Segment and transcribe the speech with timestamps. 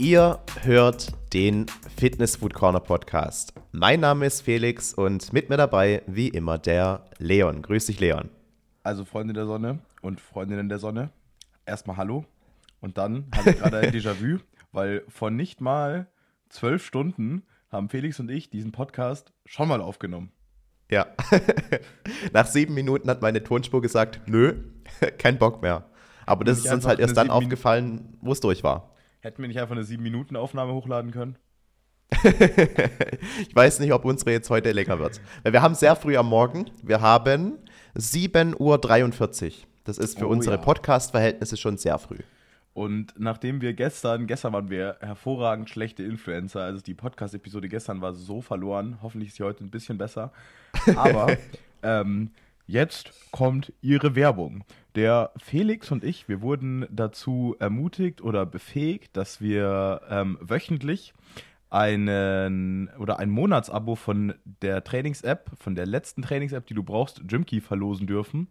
[0.00, 1.66] Ihr hört den
[1.96, 3.52] Fitness Food Corner Podcast.
[3.72, 7.62] Mein Name ist Felix und mit mir dabei, wie immer, der Leon.
[7.62, 8.30] Grüß dich, Leon.
[8.84, 11.10] Also, Freunde der Sonne und Freundinnen der Sonne,
[11.66, 12.24] erstmal Hallo.
[12.80, 14.38] Und dann hatte ich gerade ein Déjà-vu,
[14.70, 16.06] weil vor nicht mal
[16.48, 20.30] zwölf Stunden haben Felix und ich diesen Podcast schon mal aufgenommen.
[20.92, 21.06] Ja.
[22.32, 24.62] Nach sieben Minuten hat meine Tonspur gesagt: Nö,
[25.18, 25.90] kein Bock mehr.
[26.24, 28.94] Aber das ist uns halt erst dann aufgefallen, wo es durch war.
[29.20, 31.36] Hätten wir nicht einfach eine 7-Minuten-Aufnahme hochladen können?
[32.22, 35.20] ich weiß nicht, ob unsere jetzt heute länger wird.
[35.42, 36.70] Weil wir haben sehr früh am Morgen.
[36.82, 37.58] Wir haben
[37.96, 39.52] 7.43 Uhr.
[39.84, 40.62] Das ist für oh, unsere ja.
[40.62, 42.18] Podcast-Verhältnisse schon sehr früh.
[42.74, 48.14] Und nachdem wir gestern, gestern waren wir hervorragend schlechte Influencer, also die Podcast-Episode gestern war
[48.14, 50.32] so verloren, hoffentlich ist sie heute ein bisschen besser.
[50.94, 51.36] Aber
[51.82, 52.30] ähm,
[52.68, 54.64] jetzt kommt ihre Werbung.
[54.98, 61.14] Der Felix und ich, wir wurden dazu ermutigt oder befähigt, dass wir ähm, wöchentlich
[61.70, 67.60] einen oder ein Monatsabo von der Trainings-App, von der letzten Trainings-App, die du brauchst, Gymkey
[67.60, 68.48] verlosen dürfen.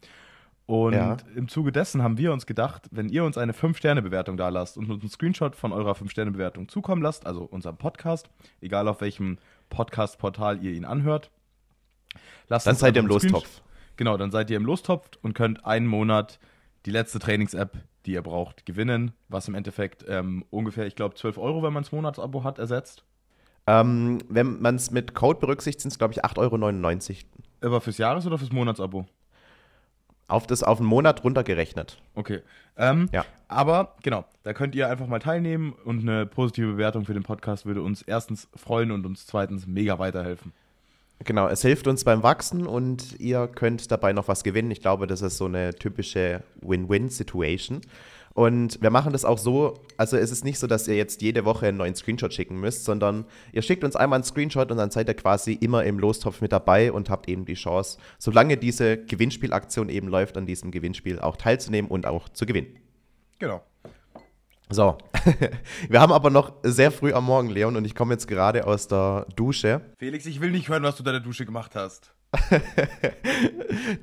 [0.67, 1.17] Und ja.
[1.35, 4.89] im Zuge dessen haben wir uns gedacht, wenn ihr uns eine 5-Sterne-Bewertung da lasst und
[4.89, 8.29] uns einen Screenshot von eurer 5-Sterne-Bewertung zukommen lasst, also unserem Podcast,
[8.61, 9.37] egal auf welchem
[9.69, 11.29] Podcast-Portal ihr ihn anhört,
[12.47, 13.61] lasst Dann seid ihr im Lostopf.
[13.97, 16.39] Genau, dann seid ihr im Lostopf und könnt einen Monat
[16.85, 21.37] die letzte Trainings-App, die ihr braucht, gewinnen, was im Endeffekt ähm, ungefähr, ich glaube, 12
[21.37, 23.03] Euro, wenn man das Monatsabo hat, ersetzt.
[23.67, 27.25] Ähm, wenn man es mit Code berücksichtigt, sind es, glaube ich, 8,99
[27.61, 27.73] Euro.
[27.73, 29.05] Aber fürs Jahres- oder fürs Monatsabo?
[30.29, 32.01] Auf das auf einen Monat runtergerechnet.
[32.15, 32.41] Okay.
[32.77, 33.25] Ähm, ja.
[33.47, 37.65] Aber genau, da könnt ihr einfach mal teilnehmen und eine positive Bewertung für den Podcast
[37.65, 40.53] würde uns erstens freuen und uns zweitens mega weiterhelfen.
[41.25, 44.69] Genau, es hilft uns beim Wachsen und ihr könnt dabei noch was gewinnen.
[44.71, 47.81] Ich glaube, das ist so eine typische Win-Win-Situation.
[48.37, 51.43] Und wir machen das auch so, also es ist nicht so, dass ihr jetzt jede
[51.43, 54.91] Woche einen neuen Screenshot schicken müsst, sondern ihr schickt uns einmal einen Screenshot und dann
[54.91, 58.97] seid ihr quasi immer im Lostopf mit dabei und habt eben die Chance, solange diese
[58.97, 62.77] Gewinnspielaktion eben läuft, an diesem Gewinnspiel auch teilzunehmen und auch zu gewinnen.
[63.39, 63.63] Genau.
[64.69, 64.97] So,
[65.89, 68.87] wir haben aber noch sehr früh am Morgen, Leon, und ich komme jetzt gerade aus
[68.87, 69.81] der Dusche.
[69.97, 72.13] Felix, ich will nicht hören, was du da in der Dusche gemacht hast.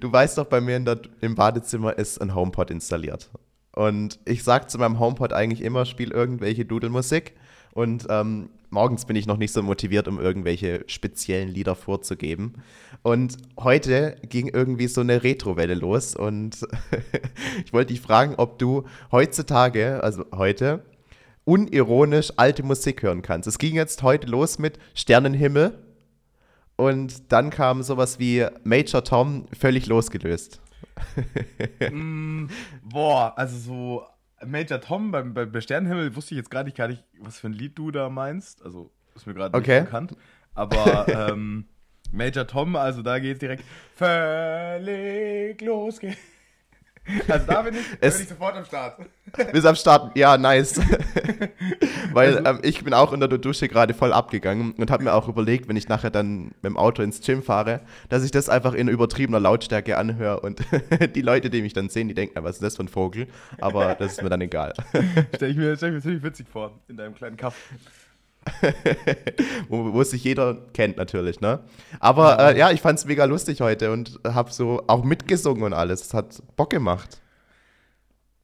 [0.01, 3.31] du weißt doch, bei mir der, im Badezimmer ist ein HomePod installiert.
[3.73, 7.35] Und ich sage zu meinem HomePod eigentlich immer, spiel irgendwelche Dudelmusik.
[7.75, 12.63] Und ähm, morgens bin ich noch nicht so motiviert, um irgendwelche speziellen Lieder vorzugeben.
[13.03, 16.15] Und heute ging irgendwie so eine Retrowelle los.
[16.15, 16.67] Und
[17.65, 20.85] ich wollte dich fragen, ob du heutzutage, also heute,
[21.45, 23.49] unironisch alte Musik hören kannst.
[23.49, 25.79] Es ging jetzt heute los mit Sternenhimmel.
[26.77, 30.61] Und dann kam sowas wie Major Tom völlig losgelöst.
[31.91, 32.47] mm,
[32.83, 34.03] boah, also so
[34.47, 37.53] Major Tom beim, beim Sternenhimmel wusste ich jetzt gar nicht, gar nicht, was für ein
[37.53, 38.63] Lied du da meinst.
[38.65, 39.81] Also ist mir gerade okay.
[39.81, 40.17] nicht bekannt.
[40.55, 41.67] Aber ähm,
[42.13, 43.65] Major Tom, also da geht es direkt
[43.97, 46.17] völlig losgehen.
[47.29, 48.99] Also da bin ich, es, bin ich sofort am Start.
[49.53, 50.81] Bis am Start, ja, nice.
[52.13, 55.13] Weil also, ähm, ich bin auch unter der Dusche gerade voll abgegangen und habe mir
[55.13, 58.49] auch überlegt, wenn ich nachher dann mit dem Auto ins Gym fahre, dass ich das
[58.49, 60.61] einfach in übertriebener Lautstärke anhöre und
[61.15, 63.27] die Leute, die mich dann sehen, die denken, was ist das für ein Vogel?
[63.61, 64.73] Aber das ist mir dann egal.
[65.35, 67.55] Stell ich mir, stell ich mir ziemlich witzig vor, in deinem kleinen Kaff.
[69.69, 71.61] wo, wo sich jeder kennt natürlich, ne?
[72.01, 75.63] Aber ja, äh, ja ich fand es mega lustig heute und habe so auch mitgesungen
[75.63, 76.03] und alles.
[76.03, 77.21] Es hat Bock gemacht.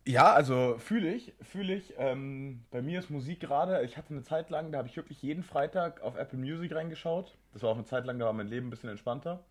[0.06, 1.94] Ja, also fühle ich, fühle ich.
[1.99, 5.22] Ähm, bei mir ist Musik gerade, ich hatte eine Zeit lang, da habe ich wirklich
[5.22, 7.37] jeden Freitag auf Apple Music reingeschaut.
[7.53, 9.44] Das war auch eine Zeit lang, da war mein Leben ein bisschen entspannter.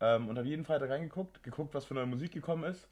[0.00, 2.88] Ähm, und habe jeden Freitag reingeguckt, geguckt, was für neue Musik gekommen ist.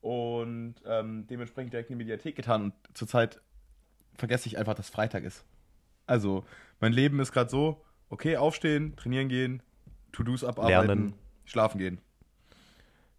[0.00, 2.62] Und ähm, dementsprechend direkt in die Mediathek getan.
[2.62, 3.40] Und zurzeit
[4.14, 5.44] vergesse ich einfach, dass Freitag ist.
[6.06, 6.44] Also,
[6.80, 9.62] mein Leben ist gerade so, okay, aufstehen, trainieren gehen,
[10.12, 11.14] To-Dos abarbeiten, Lernen.
[11.44, 12.00] schlafen gehen.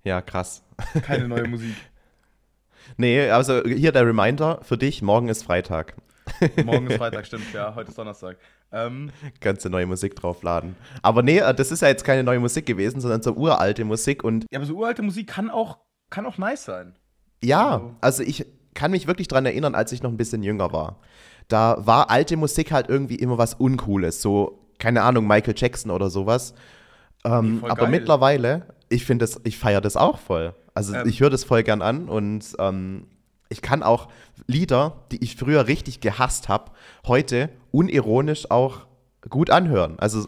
[0.04, 0.64] Ja, krass.
[1.04, 1.76] Keine neue Musik.
[2.98, 5.96] Nee, also hier der Reminder für dich, morgen ist Freitag.
[6.63, 8.38] Morgen ist Freitag, stimmt, ja, heute ist Donnerstag.
[8.72, 10.75] Ähm, Kannst du neue Musik draufladen.
[11.02, 14.46] Aber nee, das ist ja jetzt keine neue Musik gewesen, sondern so uralte Musik und.
[14.52, 15.78] Ja, aber so uralte Musik kann auch,
[16.10, 16.96] kann auch nice sein.
[17.42, 20.74] Ja, also, also ich kann mich wirklich daran erinnern, als ich noch ein bisschen jünger
[20.74, 21.00] war
[21.48, 24.22] da war alte Musik halt irgendwie immer was Uncooles.
[24.22, 26.54] So, keine Ahnung, Michael Jackson oder sowas.
[27.25, 27.90] Ähm, aber geil.
[27.90, 30.54] mittlerweile, ich finde das, ich feiere das auch voll.
[30.74, 31.07] Also ähm.
[31.07, 33.07] ich höre das voll gern an und ähm,
[33.50, 34.10] ich kann auch
[34.48, 36.72] Lieder, die ich früher richtig gehasst habe,
[37.07, 38.88] heute unironisch auch
[39.30, 40.00] gut anhören.
[40.00, 40.25] Also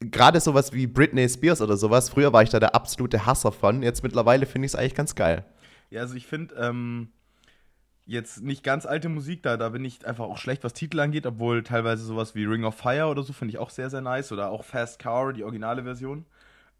[0.00, 3.82] gerade sowas wie Britney Spears oder sowas, früher war ich da der absolute Hasser von,
[3.82, 5.44] jetzt mittlerweile finde ich es eigentlich ganz geil.
[5.90, 7.08] Ja, also ich finde, ähm,
[8.06, 11.26] jetzt nicht ganz alte Musik, da, da bin ich einfach auch schlecht, was Titel angeht,
[11.26, 14.32] obwohl teilweise sowas wie Ring of Fire oder so finde ich auch sehr, sehr nice.
[14.32, 16.24] Oder auch Fast Car, die originale Version.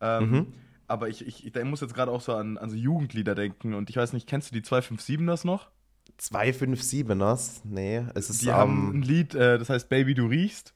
[0.00, 0.46] Ähm, mhm.
[0.86, 3.74] Aber ich, ich, ich muss jetzt gerade auch so an, an so Jugendlieder denken.
[3.74, 5.68] Und ich weiß nicht, kennst du die 257ers noch?
[6.20, 7.62] 257ers?
[7.64, 8.42] Nee, es ist.
[8.42, 10.74] Die um, haben ein Lied, äh, das heißt Baby, du riechst.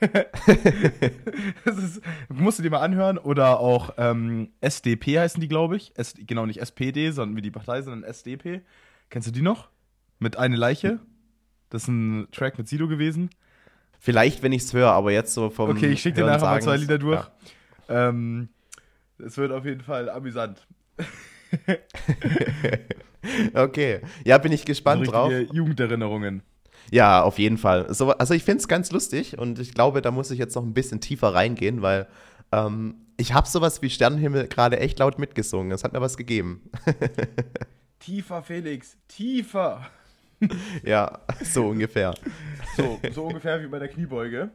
[1.64, 3.18] das ist, musst du dir mal anhören.
[3.18, 5.92] Oder auch ähm, SDP heißen die, glaube ich.
[5.96, 8.62] S, genau, nicht SPD, sondern wie die Partei, sondern SDP.
[9.10, 9.68] Kennst du die noch?
[10.18, 11.00] Mit Eine Leiche.
[11.70, 13.30] Das ist ein Track mit Sido gewesen.
[13.98, 15.70] Vielleicht, wenn ich es höre, aber jetzt so vom.
[15.70, 17.20] Okay, ich schicke dir nachher mal zwei Lieder durch.
[17.88, 18.08] Ja.
[18.08, 18.48] Ähm,
[19.18, 20.66] es wird auf jeden Fall amüsant.
[23.54, 24.00] okay.
[24.24, 25.32] Ja, bin ich gespannt so drauf.
[25.52, 26.42] Jugenderinnerungen.
[26.90, 27.92] Ja, auf jeden Fall.
[27.92, 30.62] So, also ich finde es ganz lustig und ich glaube, da muss ich jetzt noch
[30.62, 32.06] ein bisschen tiefer reingehen, weil
[32.52, 35.72] ähm, ich habe sowas wie Sternenhimmel gerade echt laut mitgesungen.
[35.72, 36.70] Es hat mir was gegeben.
[37.98, 39.86] tiefer, Felix, tiefer.
[40.84, 42.14] ja, so ungefähr.
[42.76, 44.50] So, so ungefähr wie bei der Kniebeuge.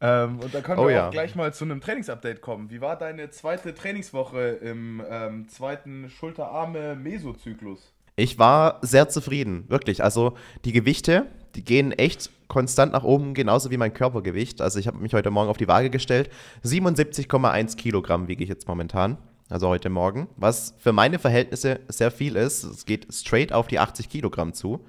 [0.00, 1.08] Ähm, und da können oh, wir ja.
[1.08, 2.70] auch gleich mal zu einem Trainingsupdate kommen.
[2.70, 7.92] Wie war deine zweite Trainingswoche im ähm, zweiten Schulterarme-Mesozyklus?
[8.14, 10.02] Ich war sehr zufrieden, wirklich.
[10.02, 10.34] Also
[10.64, 14.60] die Gewichte, die gehen echt konstant nach oben, genauso wie mein Körpergewicht.
[14.60, 16.30] Also ich habe mich heute Morgen auf die Waage gestellt.
[16.64, 19.18] 77,1 Kilogramm wiege ich jetzt momentan.
[19.48, 22.64] Also heute Morgen, was für meine Verhältnisse sehr viel ist.
[22.64, 24.84] Es geht straight auf die 80 Kilogramm zu.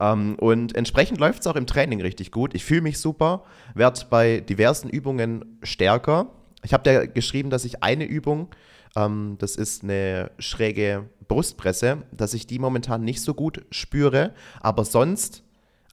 [0.00, 2.54] Ähm, und entsprechend läuft es auch im Training richtig gut.
[2.54, 3.44] Ich fühle mich super,
[3.74, 6.30] werde bei diversen Übungen stärker.
[6.64, 8.48] Ich habe da geschrieben, dass ich eine Übung,
[8.96, 14.84] ähm, das ist eine schräge Brustpresse, dass ich die momentan nicht so gut spüre, aber
[14.84, 15.42] sonst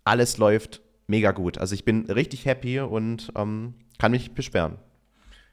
[0.04, 1.58] alles läuft mega gut.
[1.58, 4.78] Also ich bin richtig happy und ähm, kann mich beschweren.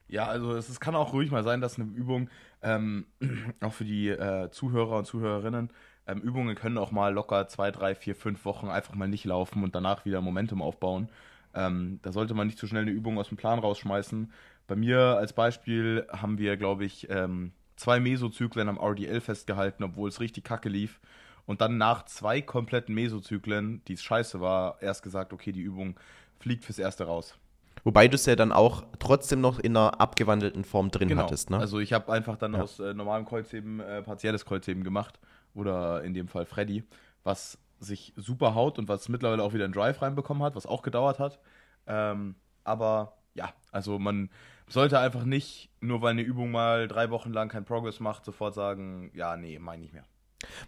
[0.08, 2.30] Ja, also es, es, kann auch ruhig mal sein, dass eine Übung,
[2.62, 3.06] ähm,
[3.60, 5.70] auch für die äh, Zuhörer und Zuhörerinnen,
[6.06, 9.64] ähm, Übungen können auch mal locker zwei, drei, vier, fünf Wochen einfach mal nicht laufen
[9.64, 11.08] und danach wieder Momentum aufbauen.
[11.54, 14.32] Ähm, da sollte man nicht zu schnell eine Übung aus dem Plan rausschmeißen.
[14.66, 20.08] Bei mir als Beispiel haben wir, glaube ich, ähm, zwei Mesozyklen am RDL festgehalten, obwohl
[20.08, 21.00] es richtig kacke lief.
[21.46, 25.98] Und dann nach zwei kompletten Mesozyklen, die es scheiße war, erst gesagt, okay, die Übung
[26.40, 27.36] fliegt fürs Erste raus.
[27.84, 31.22] Wobei du es ja dann auch trotzdem noch in einer abgewandelten Form drin genau.
[31.22, 31.58] hattest, ne?
[31.58, 32.62] Also ich habe einfach dann ja.
[32.62, 35.20] aus äh, normalem Kreuzheben äh, partielles Kreuzheben gemacht
[35.56, 36.84] oder in dem Fall Freddy,
[37.24, 40.82] was sich super haut und was mittlerweile auch wieder einen Drive reinbekommen hat, was auch
[40.82, 41.38] gedauert hat.
[41.86, 44.30] Ähm, aber ja, also man
[44.68, 48.54] sollte einfach nicht, nur weil eine Übung mal drei Wochen lang keinen Progress macht, sofort
[48.54, 50.04] sagen, ja, nee, meine ich mehr.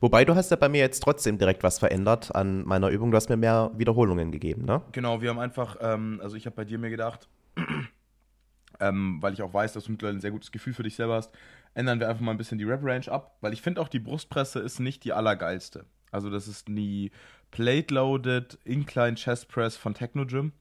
[0.01, 3.11] Wobei du hast ja bei mir jetzt trotzdem direkt was verändert an meiner Übung.
[3.11, 4.83] Du hast mir mehr Wiederholungen gegeben, ne?
[4.93, 7.29] Genau, wir haben einfach, ähm, also ich habe bei dir mir gedacht,
[8.81, 11.15] ähm, weil ich auch weiß, dass du mittlerweile ein sehr gutes Gefühl für dich selber
[11.15, 11.35] hast,
[11.75, 14.61] ändern wir einfach mal ein bisschen die Rep-Range ab, weil ich finde auch die Brustpresse
[14.61, 15.85] ist nicht die allergeilste.
[16.11, 17.11] Also das ist die
[17.51, 20.53] Plate-Loaded Incline Chest Press von Techno Gym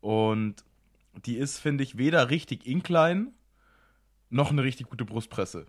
[0.00, 0.64] und
[1.24, 3.28] die ist, finde ich, weder richtig Incline
[4.30, 5.66] noch eine richtig gute Brustpresse.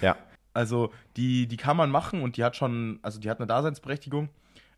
[0.00, 0.16] Ja.
[0.52, 4.30] Also die, die kann man machen und die hat schon, also die hat eine Daseinsberechtigung,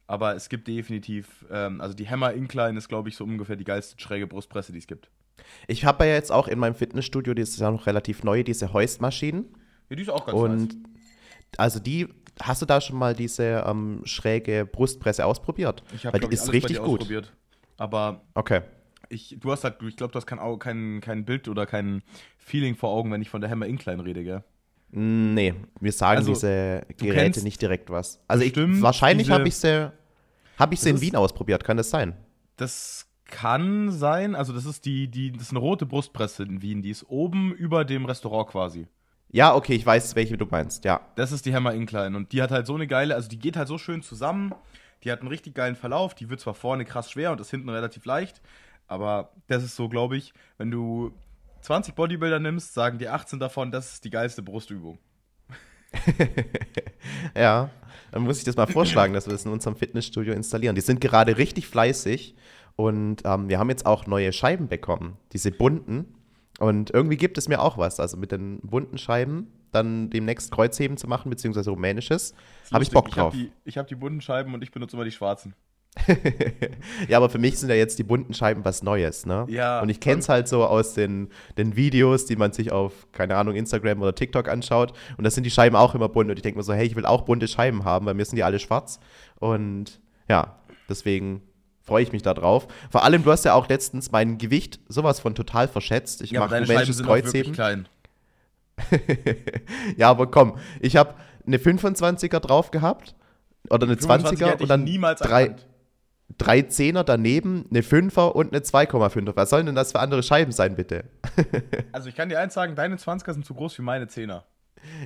[0.06, 3.64] aber es gibt definitiv, ähm, also die Hammer Incline ist, glaube ich, so ungefähr die
[3.64, 5.08] geilste schräge Brustpresse, die es gibt.
[5.66, 8.72] Ich habe ja jetzt auch in meinem Fitnessstudio, die ist ja noch relativ neu, diese
[8.72, 9.46] Heust-Maschinen.
[9.88, 10.76] Ja, die ist auch ganz Und nice.
[11.58, 12.08] also die,
[12.40, 15.82] hast du da schon mal diese ähm, schräge Brustpresse ausprobiert?
[15.94, 17.00] Ich habe, die ist richtig gut.
[17.00, 17.32] ausprobiert.
[17.76, 18.62] Aber okay.
[19.08, 22.02] Ich, du hast halt, ich glaube, du hast kein, kein, kein Bild oder kein
[22.38, 24.42] Feeling vor Augen, wenn ich von der Hammer Incline rede, gell?
[24.90, 28.22] Nee, wir sagen also, diese Geräte nicht direkt was.
[28.28, 29.90] Also ich, wahrscheinlich habe ich sie,
[30.58, 32.14] hab ich sie in Wien ausprobiert, kann das sein?
[32.56, 36.82] Das kann sein, also das ist die, die, das ist eine rote Brustpresse in Wien,
[36.82, 38.86] die ist oben über dem Restaurant quasi.
[39.30, 41.00] Ja, okay, ich weiß, welche du meinst, ja.
[41.16, 43.56] Das ist die Hammer Incline und die hat halt so eine geile, also die geht
[43.56, 44.54] halt so schön zusammen,
[45.02, 47.70] die hat einen richtig geilen Verlauf, die wird zwar vorne krass schwer und ist hinten
[47.70, 48.42] relativ leicht,
[48.86, 51.12] aber das ist so, glaube ich, wenn du
[51.62, 54.98] 20 Bodybuilder nimmst, sagen die 18 davon, das ist die geilste Brustübung.
[57.36, 57.70] ja,
[58.10, 60.74] dann muss ich das mal vorschlagen, dass wir das in unserem Fitnessstudio installieren.
[60.74, 62.34] Die sind gerade richtig fleißig
[62.76, 66.14] und ähm, wir haben jetzt auch neue Scheiben bekommen, diese bunten.
[66.58, 67.98] Und irgendwie gibt es mir auch was.
[67.98, 72.34] Also mit den bunten Scheiben dann demnächst Kreuzheben zu machen, beziehungsweise rumänisches,
[72.70, 73.34] habe ich Bock drauf.
[73.34, 75.54] Ich habe die, hab die bunten Scheiben und ich benutze immer die schwarzen.
[77.08, 79.46] ja, aber für mich sind ja jetzt die bunten Scheiben was Neues, ne?
[79.48, 79.80] Ja.
[79.80, 83.36] Und ich kenne es halt so aus den, den Videos, die man sich auf, keine
[83.36, 84.94] Ahnung, Instagram oder TikTok anschaut.
[85.18, 86.30] Und da sind die Scheiben auch immer bunt.
[86.30, 88.36] Und ich denke mir so, hey, ich will auch bunte Scheiben haben, weil mir sind
[88.36, 89.00] die alle schwarz.
[89.38, 90.56] Und ja,
[90.88, 91.42] deswegen
[91.82, 92.68] freue ich mich da drauf.
[92.90, 96.22] Vor allem, du hast ja auch letztens mein Gewicht sowas von total verschätzt.
[96.22, 97.52] Ich ja, mache rumänisches Kreuzheben.
[97.52, 97.88] klein.
[99.96, 101.14] ja, aber komm, ich habe
[101.46, 103.14] eine 25er drauf gehabt
[103.68, 105.66] oder eine 20er hätte ich und dann niemals drei, erkannt.
[106.38, 109.36] Drei Zehner daneben, eine 5er und eine 2,5er.
[109.36, 111.04] Was sollen denn das für andere Scheiben sein, bitte?
[111.92, 114.42] Also ich kann dir eins sagen, deine 20er sind zu groß wie meine 10er.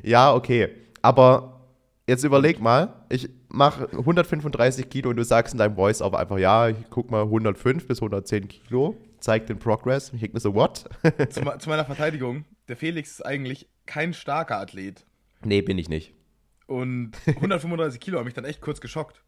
[0.03, 0.71] Ja, okay.
[1.03, 1.61] Aber
[2.07, 6.39] jetzt überleg mal, ich mache 135 Kilo und du sagst in deinem Voice aber einfach,
[6.39, 10.13] ja, ich guck mal 105 bis 110 Kilo, zeig den Progress.
[10.13, 10.85] Ich denke mir so, what?
[11.31, 15.05] zu, zu meiner Verteidigung, der Felix ist eigentlich kein starker Athlet.
[15.45, 16.15] nee, bin ich nicht.
[16.67, 19.23] Und 135 Kilo haben mich dann echt kurz geschockt.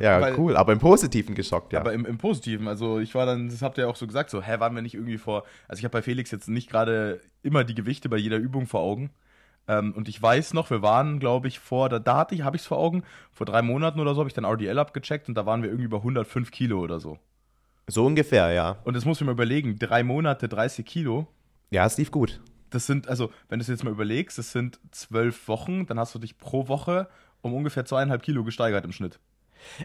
[0.00, 1.80] Ja, Weil- cool, aber im Positiven geschockt, ja.
[1.80, 4.42] Aber im, im Positiven, also ich war dann, das habt ihr auch so gesagt, so,
[4.42, 7.64] hä, waren wir nicht irgendwie vor, also ich habe bei Felix jetzt nicht gerade immer
[7.64, 9.10] die Gewichte bei jeder Übung vor Augen.
[9.68, 12.56] Ähm, und ich weiß noch, wir waren, glaube ich, vor, da, da hatte ich, habe
[12.56, 13.02] ich es vor Augen,
[13.32, 15.88] vor drei Monaten oder so habe ich dann RDL abgecheckt und da waren wir irgendwie
[15.88, 17.18] bei 105 Kilo oder so.
[17.86, 18.76] so ungefähr, ja.
[18.84, 21.28] Und das muss ich mir überlegen, drei Monate, 30 Kilo,
[21.70, 22.40] Ja, es lief gut.
[22.70, 26.14] das sind, also wenn du es jetzt mal überlegst, das sind zwölf Wochen, dann hast
[26.14, 27.08] du dich pro Woche
[27.42, 29.18] um ungefähr zweieinhalb Kilo gesteigert im Schnitt.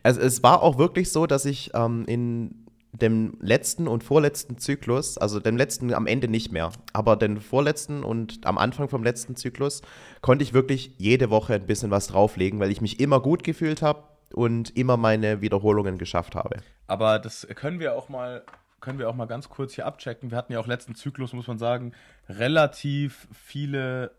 [0.04, 2.66] Also es war auch wirklich so, dass ich ähm, in
[3.02, 8.04] dem letzten und vorletzten Zyklus, also dem letzten am Ende nicht mehr, aber den vorletzten
[8.04, 9.82] und am Anfang vom letzten Zyklus
[10.22, 13.82] konnte ich wirklich jede Woche ein bisschen was drauflegen, weil ich mich immer gut gefühlt
[13.82, 14.04] habe
[14.34, 16.58] und immer meine Wiederholungen geschafft habe.
[16.88, 18.44] Aber das können wir auch mal,
[18.80, 20.32] können wir auch mal ganz kurz hier abchecken.
[20.32, 21.94] Wir hatten ja auch letzten Zyklus, muss man sagen,
[22.30, 24.12] relativ viele.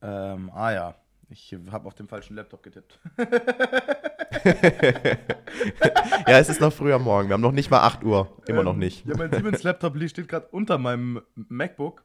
[0.00, 0.94] Ähm, ah ja,
[1.32, 3.00] ich habe auf dem falschen Laptop getippt.
[6.26, 8.62] Ja, es ist noch früh am Morgen, wir haben noch nicht mal 8 Uhr, immer
[8.62, 9.06] noch Ähm, nicht.
[9.06, 12.04] Ja, mein Siemens Laptop steht gerade unter meinem MacBook.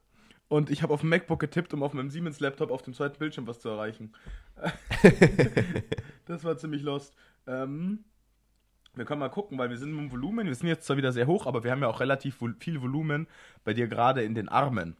[0.49, 3.17] Und ich habe auf dem MacBook getippt, um auf meinem Siemens Laptop auf dem zweiten
[3.19, 4.13] Bildschirm was zu erreichen.
[6.25, 7.15] das war ziemlich lost.
[7.47, 8.05] Ähm,
[8.95, 10.47] wir können mal gucken, weil wir sind im Volumen.
[10.47, 13.27] Wir sind jetzt zwar wieder sehr hoch, aber wir haben ja auch relativ viel Volumen
[13.63, 14.95] bei dir gerade in den Armen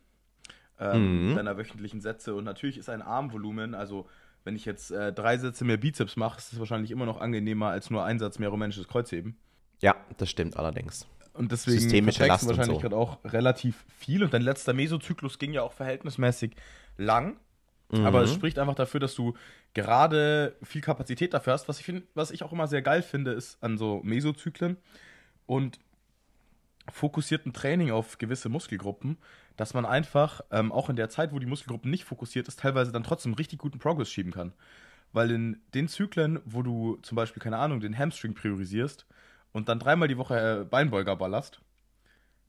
[0.79, 1.35] ähm, Mhm.
[1.35, 2.35] deiner wöchentlichen Sätze.
[2.35, 4.07] Und natürlich ist ein Armvolumen, also
[4.43, 7.67] wenn ich jetzt äh, drei Sätze mehr Bizeps mache, ist es wahrscheinlich immer noch angenehmer
[7.69, 9.37] als nur ein Satz mehr rumänisches Kreuzheben.
[9.81, 11.05] Ja, das stimmt allerdings.
[11.33, 12.79] Und deswegen Systemische du wahrscheinlich so.
[12.81, 14.23] gerade auch relativ viel.
[14.23, 16.55] Und dein letzter Mesozyklus ging ja auch verhältnismäßig
[16.97, 17.37] lang.
[17.89, 18.25] Aber Mhm.
[18.25, 19.33] es spricht einfach dafür, dass du
[19.73, 21.67] gerade viel Kapazität dafür hast.
[21.69, 24.77] Was ich, find, was ich auch immer sehr geil finde, ist an so Mesozyklen
[25.45, 25.79] und
[26.97, 29.17] fokussierten Training auf gewisse Muskelgruppen,
[29.55, 32.91] dass man einfach ähm, auch in der Zeit, wo die Muskelgruppen nicht fokussiert ist, teilweise
[32.91, 34.53] dann trotzdem richtig guten Progress schieben kann.
[35.13, 39.05] Weil in den Zyklen, wo du zum Beispiel, keine Ahnung, den Hamstring priorisierst
[39.53, 41.61] und dann dreimal die Woche äh, Beinbeuger ballerst,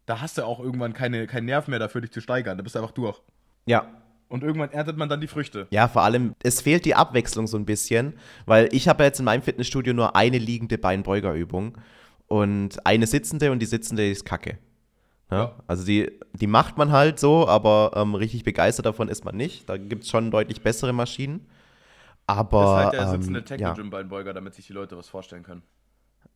[0.07, 2.57] da hast du auch irgendwann keine, keinen Nerv mehr dafür, dich zu steigern.
[2.57, 3.21] Da bist du einfach durch.
[3.67, 3.87] Ja,
[4.29, 5.67] Und irgendwann erntet man dann die Früchte.
[5.71, 8.15] Ja, vor allem, es fehlt die Abwechslung so ein bisschen,
[8.47, 11.79] weil ich habe ja jetzt in meinem Fitnessstudio nur eine liegende Beinbeugerübung
[12.29, 14.59] und eine sitzende und die sitzende ist kacke.
[15.31, 15.37] Ja?
[15.37, 15.57] Ja.
[15.67, 19.69] Also die, die macht man halt so, aber ähm, richtig begeistert davon ist man nicht.
[19.69, 21.47] Da gibt es schon deutlich bessere Maschinen.
[22.27, 25.43] Aber das ist halt der sitzende ähm, ja, Techno-Gym-Beinbeuger, damit sich die Leute was vorstellen
[25.43, 25.63] können.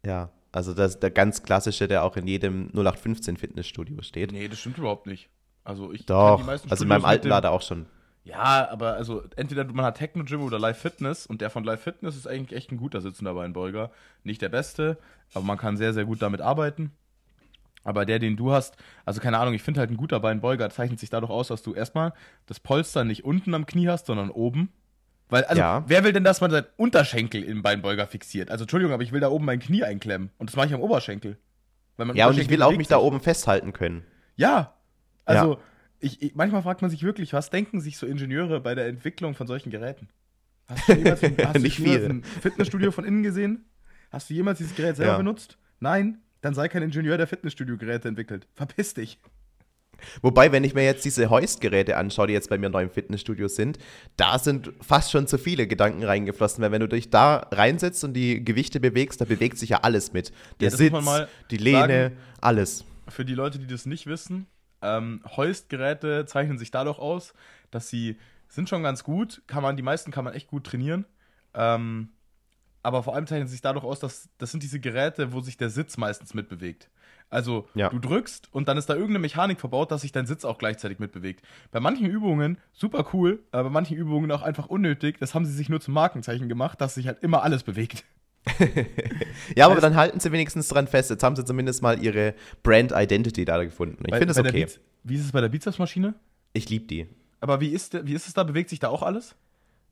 [0.04, 4.32] ja, also das ist der ganz klassische, der auch in jedem 0815 Fitnessstudio steht.
[4.32, 5.30] Nee, das stimmt überhaupt nicht.
[5.64, 7.86] Also ich Doch, die meisten also in Studios meinem mit alten Lader auch schon.
[8.24, 12.16] Ja, aber also entweder man hat Techno-Gym oder Live Fitness und der von Live Fitness
[12.16, 13.90] ist eigentlich echt ein guter sitzender Beinbeuger.
[14.22, 14.98] Nicht der beste,
[15.34, 16.92] aber man kann sehr, sehr gut damit arbeiten.
[17.84, 21.00] Aber der, den du hast, also keine Ahnung, ich finde halt ein guter Beinbeuger zeichnet
[21.00, 22.12] sich dadurch aus, dass du erstmal
[22.46, 24.70] das Polster nicht unten am Knie hast, sondern oben.
[25.28, 25.82] Weil, also, Ja.
[25.88, 28.50] wer will denn, dass man seinen Unterschenkel im Beinbeuger fixiert?
[28.50, 30.30] Also, Entschuldigung, aber ich will da oben mein Knie einklemmen.
[30.38, 31.38] Und das mache ich am Oberschenkel.
[32.14, 34.04] Ja, und ich will auch mich da oben festhalten können.
[34.36, 34.74] Ja.
[35.24, 35.58] Also, Ja.
[36.04, 39.34] Ich, ich, manchmal fragt man sich wirklich, was denken sich so Ingenieure bei der Entwicklung
[39.36, 40.08] von solchen Geräten?
[40.68, 42.04] Hast du jemals, ein- hast Nicht du viel.
[42.06, 43.64] ein Fitnessstudio von innen gesehen?
[44.12, 45.18] Hast du jemals dieses Gerät selber Ja.
[45.18, 45.58] benutzt?
[45.80, 46.18] Nein?
[46.42, 48.46] Dann sei kein Ingenieur, der Fitnessstudio-Geräte entwickelt.
[48.54, 49.18] Verpiss dich.
[50.20, 53.46] Wobei, wenn ich mir jetzt diese Heust-Geräte anschaue, die jetzt bei mir neu im Fitnessstudio
[53.46, 53.78] sind,
[54.16, 58.14] da sind fast schon zu viele Gedanken reingeflossen, weil wenn du dich da reinsetzt und
[58.14, 60.32] die Gewichte bewegst, da bewegt sich ja alles mit.
[60.60, 62.16] Der muss Sitz, die Lehne, sagen.
[62.40, 62.84] alles.
[63.08, 64.46] Für die Leute, die das nicht wissen,
[64.80, 67.32] ähm, Heust-Geräte zeichnen sich dadurch aus,
[67.70, 68.16] dass sie
[68.48, 71.06] sind schon ganz gut, kann man, die meisten kann man echt gut trainieren.
[71.54, 72.08] Ähm,
[72.82, 75.56] aber vor allem zeichnen sie sich dadurch aus, dass das sind diese Geräte, wo sich
[75.56, 76.90] der Sitz meistens mitbewegt.
[77.30, 77.88] Also Ja.
[77.88, 80.98] du drückst und dann ist da irgendeine Mechanik verbaut, dass sich dein Sitz auch gleichzeitig
[80.98, 81.42] mitbewegt.
[81.70, 85.16] Bei manchen Übungen super cool, aber bei manchen Übungen auch einfach unnötig.
[85.18, 88.04] Das haben sie sich nur zum Markenzeichen gemacht, dass sich halt immer alles bewegt.
[89.56, 91.10] Ja, aber dann halten sie wenigstens dran fest.
[91.10, 94.02] Jetzt haben sie zumindest mal ihre Brand Identity da gefunden.
[94.06, 94.66] Ich finde der okay.
[95.04, 96.14] Wie ist es bei der Bizepsmaschine?
[96.52, 97.06] Ich liebe die.
[97.40, 98.44] Aber wie ist, wie ist es da?
[98.44, 99.34] Bewegt sich da auch alles?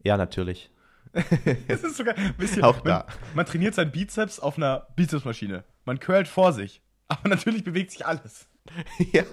[0.02, 0.70] Ja, natürlich.
[1.68, 3.06] Es ist sogar, wisst ihr, Auch man, da.
[3.34, 5.64] man trainiert seinen Bizeps auf einer Bizepsmaschine.
[5.84, 6.82] Man curlt vor sich.
[7.08, 8.46] Aber natürlich bewegt sich alles.
[9.12, 9.24] ja.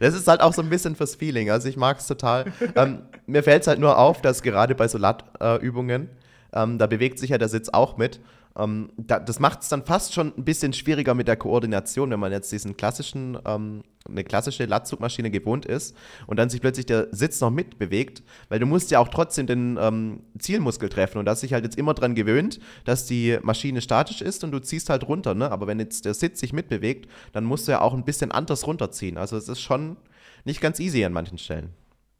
[0.00, 1.50] Das ist halt auch so ein bisschen fürs Feeling.
[1.50, 2.52] Also ich mag es total.
[2.74, 6.08] ähm, mir fällt es halt nur auf, dass gerade bei so Lat-Übungen
[6.54, 8.20] Ähm, da bewegt sich ja der Sitz auch mit.
[8.58, 12.18] Ähm, da, das macht es dann fast schon ein bisschen schwieriger mit der Koordination, wenn
[12.18, 15.96] man jetzt diesen klassischen, ähm, eine klassische Latzugmaschine gewohnt ist
[16.26, 19.78] und dann sich plötzlich der Sitz noch mitbewegt, weil du musst ja auch trotzdem den
[19.80, 24.20] ähm, Zielmuskel treffen und das sich halt jetzt immer dran gewöhnt, dass die Maschine statisch
[24.20, 25.50] ist und du ziehst halt runter, ne?
[25.50, 28.66] Aber wenn jetzt der Sitz sich mitbewegt, dann musst du ja auch ein bisschen anders
[28.66, 29.18] runterziehen.
[29.18, 29.96] Also es ist schon
[30.44, 31.74] nicht ganz easy an manchen Stellen.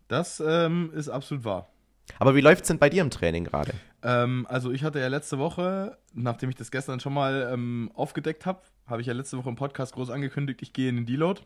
[0.07, 1.71] Das ähm, ist absolut wahr.
[2.19, 3.73] Aber wie läuft es denn bei dir im Training gerade?
[4.03, 8.47] Ähm, also ich hatte ja letzte Woche, nachdem ich das gestern schon mal ähm, aufgedeckt
[8.47, 11.43] habe, habe ich ja letzte Woche im Podcast groß angekündigt, ich gehe in den Deload.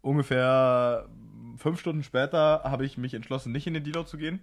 [0.00, 1.08] Ungefähr
[1.56, 4.40] fünf Stunden später habe ich mich entschlossen, nicht in den Deload zu gehen.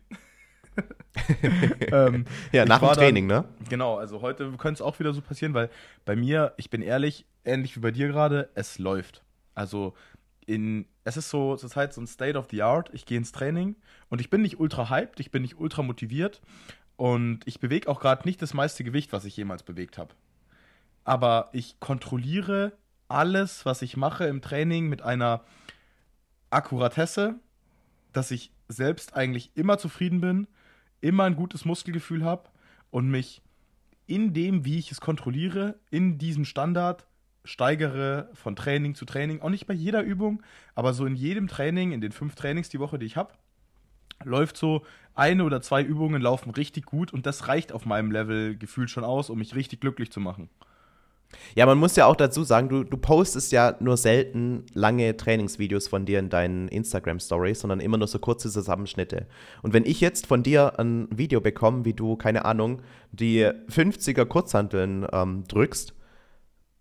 [1.92, 3.50] ähm, ja, nach dem Training, dann, ne?
[3.70, 5.70] Genau, also heute könnte es auch wieder so passieren, weil
[6.04, 9.24] bei mir, ich bin ehrlich, ähnlich wie bei dir gerade, es läuft.
[9.54, 9.94] Also
[10.46, 12.90] in, es ist so zurzeit so ein State of the Art.
[12.94, 13.76] Ich gehe ins Training
[14.10, 16.42] und ich bin nicht ultra hyped, ich bin nicht ultra motiviert
[16.96, 20.14] und ich bewege auch gerade nicht das meiste Gewicht, was ich jemals bewegt habe.
[21.04, 22.74] Aber ich kontrolliere
[23.08, 25.44] alles, was ich mache im Training mit einer
[26.50, 27.36] Akkuratesse,
[28.14, 30.48] dass ich selbst eigentlich immer zufrieden bin,
[31.02, 32.50] immer ein gutes Muskelgefühl habe
[32.90, 33.42] und mich
[34.08, 37.06] in dem, wie ich es kontrolliere, in diesem Standard
[37.46, 39.42] steigere von Training zu Training.
[39.42, 42.80] Auch nicht bei jeder Übung, aber so in jedem Training, in den fünf Trainings die
[42.80, 43.34] Woche, die ich habe,
[44.24, 44.84] läuft so
[45.14, 49.04] eine oder zwei Übungen laufen richtig gut und das reicht auf meinem Level gefühlt schon
[49.04, 50.50] aus, um mich richtig glücklich zu machen.
[51.56, 55.88] Ja, man muss ja auch dazu sagen, du, du postest ja nur selten lange Trainingsvideos
[55.88, 59.28] von dir in deinen Instagram-Stories, sondern immer nur so kurze Zusammenschnitte.
[59.62, 64.26] Und wenn ich jetzt von dir ein Video bekomme, wie du, keine Ahnung, die 50er
[64.26, 65.94] Kurzhanteln ähm, drückst,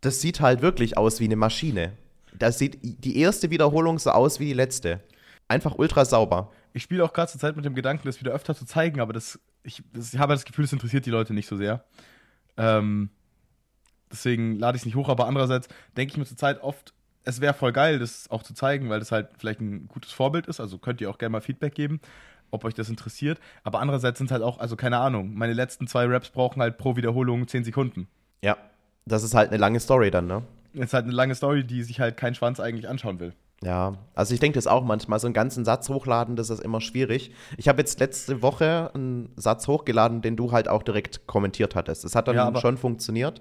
[0.04, 1.92] das sieht halt wirklich aus wie eine Maschine.
[2.36, 5.00] Das sieht die erste Wiederholung so aus wie die letzte.
[5.48, 6.52] Einfach ultra sauber.
[6.72, 9.12] Ich spiele auch gerade zur Zeit mit dem Gedanken, das wieder öfter zu zeigen, aber
[9.12, 11.84] das, ich, das, ich habe das Gefühl, es interessiert die Leute nicht so sehr.
[12.56, 13.10] Ähm,
[14.10, 17.40] deswegen lade ich es nicht hoch, aber andererseits denke ich mir zur Zeit oft, es
[17.40, 20.60] wäre voll geil, das auch zu zeigen, weil das halt vielleicht ein gutes Vorbild ist.
[20.60, 22.00] Also könnt ihr auch gerne mal Feedback geben,
[22.50, 23.38] ob euch das interessiert.
[23.62, 26.76] Aber andererseits sind es halt auch, also keine Ahnung, meine letzten zwei Raps brauchen halt
[26.76, 28.08] pro Wiederholung 10 Sekunden.
[28.42, 28.58] Ja,
[29.06, 30.42] das ist halt eine lange Story dann, ne?
[30.72, 33.32] Das ist halt eine lange Story, die sich halt kein Schwanz eigentlich anschauen will.
[33.62, 35.18] Ja, also ich denke das auch manchmal.
[35.20, 37.32] So einen ganzen Satz hochladen, das ist immer schwierig.
[37.56, 42.04] Ich habe jetzt letzte Woche einen Satz hochgeladen, den du halt auch direkt kommentiert hattest.
[42.04, 43.40] Es hat dann ja, schon funktioniert,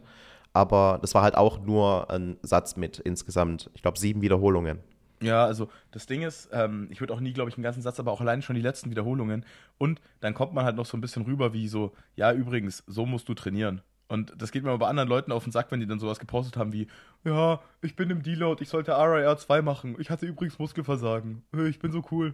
[0.53, 4.79] aber das war halt auch nur ein Satz mit insgesamt, ich glaube, sieben Wiederholungen.
[5.21, 7.99] Ja, also das Ding ist, ähm, ich würde auch nie, glaube ich, einen ganzen Satz,
[7.99, 9.45] aber auch allein schon die letzten Wiederholungen.
[9.77, 13.05] Und dann kommt man halt noch so ein bisschen rüber wie so, ja, übrigens, so
[13.05, 13.81] musst du trainieren.
[14.07, 16.19] Und das geht mir aber bei anderen Leuten auf den Sack, wenn die dann sowas
[16.19, 16.87] gepostet haben wie,
[17.23, 19.95] ja, ich bin im Deload, ich sollte RIR 2 machen.
[19.99, 21.43] Ich hatte übrigens Muskelversagen.
[21.67, 22.33] Ich bin so cool.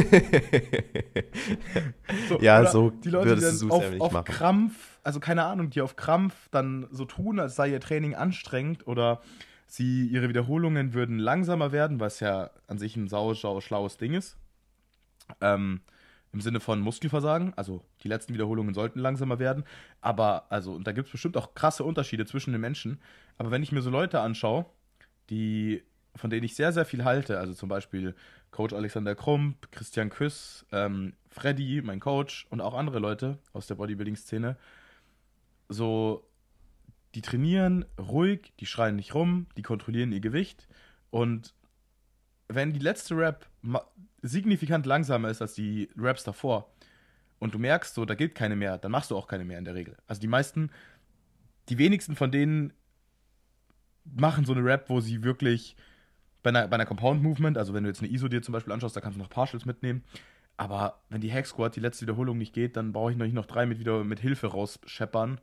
[2.28, 5.94] so, ja, so die Leute, die dann auf, auf Krampf, also keine Ahnung, die auf
[5.94, 9.20] Krampf dann so tun, als sei ihr Training anstrengend oder
[9.68, 14.14] sie ihre Wiederholungen würden langsamer werden, was ja an sich ein sau, sau schlaues Ding
[14.14, 14.36] ist.
[15.40, 15.82] Ähm,
[16.32, 17.54] im Sinne von Muskelversagen.
[17.56, 19.64] Also die letzten Wiederholungen sollten langsamer werden.
[20.00, 23.00] Aber, also, und da gibt es bestimmt auch krasse Unterschiede zwischen den Menschen.
[23.38, 24.66] Aber wenn ich mir so Leute anschaue,
[25.30, 25.82] die,
[26.14, 28.14] von denen ich sehr, sehr viel halte, also zum Beispiel
[28.50, 33.74] Coach Alexander Krump, Christian Küss, ähm, Freddy, mein Coach und auch andere Leute aus der
[33.76, 34.56] Bodybuilding-Szene,
[35.68, 36.26] so,
[37.14, 40.66] die trainieren ruhig, die schreien nicht rum, die kontrollieren ihr Gewicht
[41.10, 41.54] und
[42.48, 43.46] wenn die letzte Rap
[44.22, 46.72] signifikant langsamer ist als die Raps davor
[47.38, 49.64] und du merkst so, da gilt keine mehr, dann machst du auch keine mehr in
[49.64, 49.96] der Regel.
[50.06, 50.70] Also die meisten,
[51.68, 52.72] die wenigsten von denen
[54.04, 55.76] machen so eine Rap, wo sie wirklich
[56.42, 58.72] bei einer, bei einer Compound Movement, also wenn du jetzt eine ISO dir zum Beispiel
[58.72, 60.02] anschaust, da kannst du noch Partials mitnehmen.
[60.56, 63.34] Aber wenn die Hack Squad die letzte Wiederholung nicht geht, dann brauche ich noch nicht
[63.34, 65.40] noch drei mit wieder mit Hilfe rausscheppern.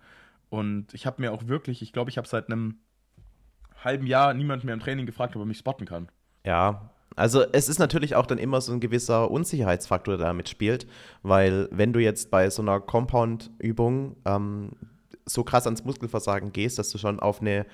[0.49, 2.79] Und ich habe mir auch wirklich, ich glaube, ich habe seit einem
[3.83, 6.09] halben Jahr niemand mehr im Training gefragt, ob er mich spotten kann.
[6.45, 10.85] Ja, also es ist natürlich auch dann immer so ein gewisser Unsicherheitsfaktor, der damit spielt,
[11.23, 14.71] weil wenn du jetzt bei so einer Compound-Übung ähm,
[15.25, 17.65] so krass ans Muskelversagen gehst, dass du schon auf eine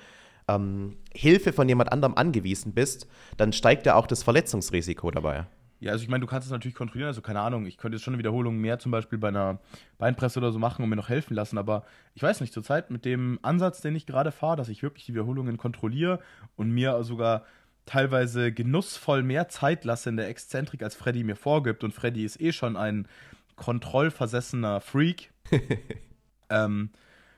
[0.48, 5.46] ähm, Hilfe von jemand anderem angewiesen bist, dann steigt ja auch das Verletzungsrisiko dabei.
[5.80, 8.04] Ja, also ich meine, du kannst es natürlich kontrollieren, also keine Ahnung, ich könnte jetzt
[8.04, 9.58] schon eine Wiederholung mehr zum Beispiel bei einer
[9.98, 13.04] Beinpresse oder so machen und mir noch helfen lassen, aber ich weiß nicht, zurzeit mit
[13.04, 16.20] dem Ansatz, den ich gerade fahre, dass ich wirklich die Wiederholungen kontrolliere
[16.54, 17.44] und mir sogar
[17.86, 21.84] teilweise genussvoll mehr Zeit lasse in der Exzentrik, als Freddy mir vorgibt.
[21.84, 23.08] Und Freddy ist eh schon ein
[23.56, 25.32] kontrollversessener Freak.
[26.50, 26.90] ähm,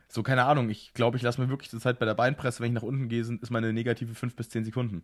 [0.09, 2.69] so, keine Ahnung, ich glaube, ich lasse mir wirklich zur Zeit bei der Beinpresse, wenn
[2.69, 5.03] ich nach unten gehe, ist meine negative 5 bis 10 Sekunden.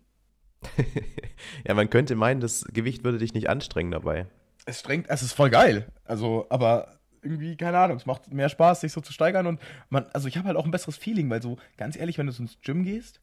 [1.67, 4.27] ja, man könnte meinen, das Gewicht würde dich nicht anstrengen dabei.
[4.67, 5.89] Es strengt, es ist voll geil.
[6.05, 10.07] Also, aber irgendwie, keine Ahnung, es macht mehr Spaß, sich so zu steigern und man,
[10.13, 12.43] also ich habe halt auch ein besseres Feeling, weil so, ganz ehrlich, wenn du so
[12.43, 13.21] ins Gym gehst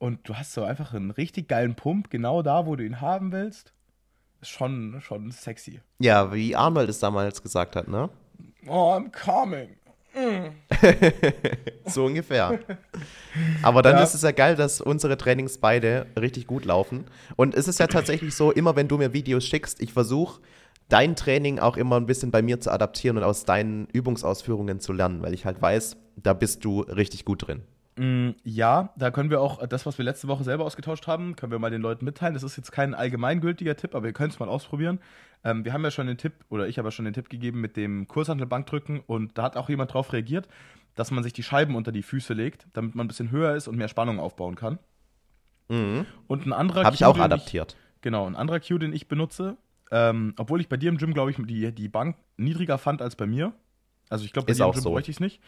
[0.00, 3.30] und du hast so einfach einen richtig geilen Pump, genau da, wo du ihn haben
[3.30, 3.72] willst,
[4.40, 5.80] ist schon, schon sexy.
[6.00, 8.08] Ja, wie Arnold es damals gesagt hat, ne?
[8.66, 9.76] Oh, I'm coming.
[11.84, 12.58] so ungefähr.
[13.62, 14.02] Aber dann Ja.
[14.02, 17.04] ist es ja geil, dass unsere Trainings beide richtig gut laufen.
[17.36, 20.40] Und es ist ja tatsächlich so, immer wenn du mir Videos schickst, ich versuche
[20.88, 24.92] dein Training auch immer ein bisschen bei mir zu adaptieren und aus deinen Übungsausführungen zu
[24.92, 27.62] lernen, weil ich halt weiß, da bist du richtig gut drin.
[28.00, 31.52] Mm, Ja, da können wir auch das, was wir letzte Woche selber ausgetauscht haben, können
[31.52, 32.32] wir mal den Leuten mitteilen.
[32.32, 35.00] Das ist jetzt kein allgemeingültiger Tipp, aber ihr könnt es mal ausprobieren.
[35.44, 37.60] Ähm, wir haben ja schon den Tipp, oder ich habe ja schon den Tipp gegeben
[37.60, 40.48] mit dem Kurshantelbankdrücken und da hat auch jemand drauf reagiert,
[40.94, 43.68] dass man sich die Scheiben unter die Füße legt, damit man ein bisschen höher ist
[43.68, 44.78] und mehr Spannung aufbauen kann.
[46.26, 47.76] Und ein anderer Habe ich auch adaptiert.
[48.00, 49.56] Genau, ein anderer Cue, den ich benutze,
[49.90, 53.14] ähm, obwohl ich bei dir im Gym, glaube ich, die, die Bank niedriger fand als
[53.14, 53.52] bei mir.
[54.08, 54.90] Also ich glaube, bei Ist dir im Gym so.
[54.90, 55.40] bräuchte ich es nicht.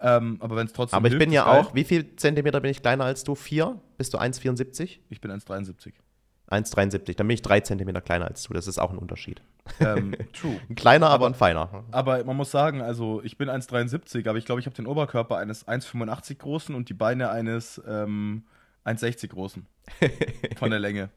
[0.00, 2.70] Ähm, aber wenn es trotzdem Aber ich hilft, bin ja auch, wie viel Zentimeter bin
[2.70, 3.34] ich kleiner als du?
[3.34, 3.80] Vier?
[3.96, 4.98] Bist du 1,74?
[5.08, 5.92] Ich bin 1,73.
[6.50, 7.16] 1,73.
[7.16, 8.52] Dann bin ich drei Zentimeter kleiner als du.
[8.52, 9.40] Das ist auch ein Unterschied.
[9.80, 10.60] ähm, true.
[10.68, 11.84] Ein kleiner, aber, ein feiner.
[11.90, 15.38] Aber man muss sagen, also ich bin 1,73, aber ich glaube, ich habe den Oberkörper
[15.38, 18.44] eines 1,85 großen und die Beine eines ähm,
[18.84, 19.66] 1,60 großen.
[20.56, 21.08] Von der Länge.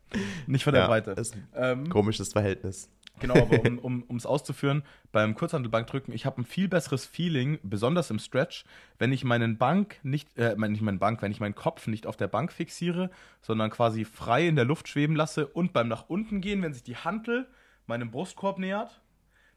[0.45, 1.11] Nicht von der Ja, Breite.
[1.11, 2.89] ist ein Ähm, komisches Verhältnis.
[3.19, 8.12] Genau, aber um es um, auszuführen, beim Kurzhantelbankdrücken, ich habe ein viel besseres Feeling, besonders
[8.12, 8.65] im Stretch,
[8.99, 12.17] wenn ich meinen Bank nicht, äh, nicht meinen Bank, wenn ich meinen Kopf nicht auf
[12.17, 13.10] der Bank fixiere,
[13.41, 16.84] sondern quasi frei in der Luft schweben lasse und beim nach unten gehen, wenn sich
[16.84, 17.47] die Hantel
[17.88, 19.01] meinem Brustkorb nähert,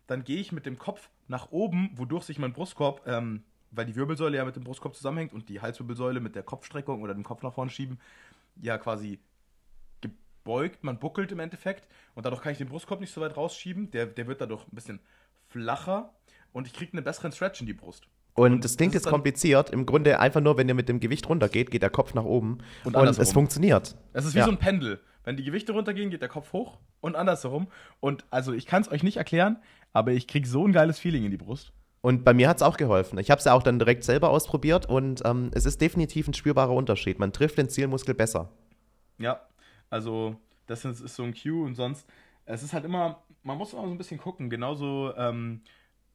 [0.07, 3.94] dann gehe ich mit dem Kopf nach oben, wodurch sich mein Brustkorb, ähm, weil die
[3.94, 7.42] Wirbelsäule ja mit dem Brustkorb zusammenhängt und die Halswirbelsäule mit der Kopfstreckung oder dem Kopf
[7.42, 8.01] nach vorne schieben,
[8.57, 9.20] ja quasi
[10.51, 13.91] gebeugt, man buckelt im Endeffekt und dadurch kann ich den Brustkorb nicht so weit rausschieben.
[13.93, 15.01] Der, der wird dadurch ein bisschen
[15.47, 16.13] flacher
[16.53, 18.09] und ich kriege einen besseren Stretch in die Brust.
[18.35, 19.71] Und das klingt das ist jetzt kompliziert.
[19.71, 22.59] Im Grunde einfach nur, wenn ihr mit dem Gewicht runtergeht, geht der Kopf nach oben.
[22.85, 23.97] Und Und, es funktioniert.
[24.13, 24.45] Es ist wie Ja.
[24.45, 25.01] so ein Pendel.
[25.25, 27.69] Wenn die Gewichte runtergehen, geht der Kopf hoch und andersherum.
[28.01, 29.59] Und also ich kann es euch nicht erklären,
[29.93, 31.73] aber ich kriege so ein geiles Feeling in die Brust.
[32.01, 33.19] Und bei mir hat es auch geholfen.
[33.19, 36.35] Ich habe es ja auch dann direkt selber ausprobiert und ähm, es ist definitiv ein
[36.35, 37.19] spürbarer Unterschied.
[37.19, 38.51] Man trifft den Zielmuskel besser.
[39.19, 39.43] Ja,
[39.90, 42.09] also das ist, ist so ein Cue und sonst,
[42.46, 45.62] es ist halt immer, man muss immer so ein bisschen gucken, genauso ähm,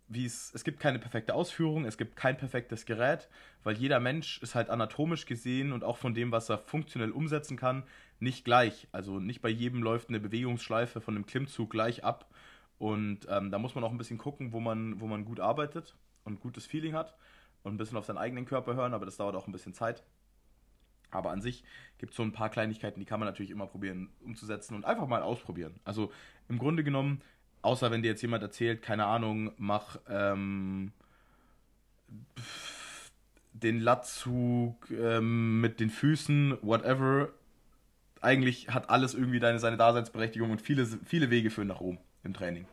[0.07, 3.27] wie es, es gibt keine perfekte Ausführung, es gibt kein perfektes Gerät,
[3.63, 7.57] weil jeder Mensch ist halt anatomisch gesehen und auch von dem, was er funktionell umsetzen
[7.57, 7.83] kann,
[8.19, 8.87] nicht gleich.
[8.91, 12.29] Also nicht bei jedem läuft eine Bewegungsschleife von einem Klimmzug gleich ab
[12.77, 15.95] und ähm, da muss man auch ein bisschen gucken, wo man, wo man gut arbeitet
[16.23, 17.15] und gutes Feeling hat
[17.63, 20.03] und ein bisschen auf seinen eigenen Körper hören, aber das dauert auch ein bisschen Zeit.
[21.15, 21.63] Aber an sich
[21.97, 25.07] gibt es so ein paar Kleinigkeiten, die kann man natürlich immer probieren umzusetzen und einfach
[25.07, 25.79] mal ausprobieren.
[25.83, 26.11] Also
[26.49, 27.21] im Grunde genommen,
[27.61, 30.91] außer wenn dir jetzt jemand erzählt, keine Ahnung, mach ähm,
[33.53, 37.29] den Latzug ähm, mit den Füßen, whatever.
[38.21, 42.33] Eigentlich hat alles irgendwie deine, seine Daseinsberechtigung und viele, viele Wege führen nach oben im
[42.33, 42.67] Training.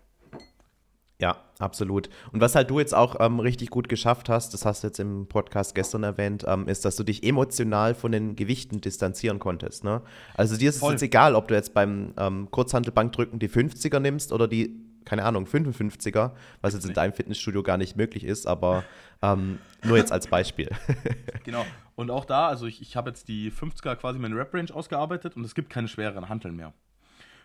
[1.23, 2.11] Ja, absolut.
[2.33, 4.99] Und was halt du jetzt auch ähm, richtig gut geschafft hast, das hast du jetzt
[4.99, 9.85] im Podcast gestern erwähnt, ähm, ist, dass du dich emotional von den Gewichten distanzieren konntest.
[9.85, 10.03] Ne?
[10.35, 10.89] Also dir ist Voll.
[10.97, 15.25] es jetzt egal, ob du jetzt beim ähm, Kurzhantelbankdrücken die 50er nimmst oder die, keine
[15.25, 18.83] Ahnung, 55er, was jetzt in deinem Fitnessstudio gar nicht möglich ist, aber
[19.23, 20.71] ähm, nur jetzt als Beispiel.
[21.45, 21.65] Genau.
[21.97, 25.45] Und auch da, also ich, ich habe jetzt die 50er quasi meine Rep-Range ausgearbeitet und
[25.45, 26.73] es gibt keine schwereren Hanteln mehr.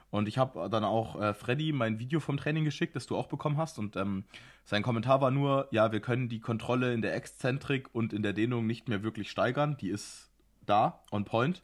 [0.09, 3.27] Und ich habe dann auch äh, Freddy mein Video vom Training geschickt, das du auch
[3.27, 3.77] bekommen hast.
[3.77, 4.23] Und ähm,
[4.63, 8.33] sein Kommentar war nur, ja, wir können die Kontrolle in der Exzentrik und in der
[8.33, 9.77] Dehnung nicht mehr wirklich steigern.
[9.77, 10.31] Die ist
[10.65, 11.63] da, on point.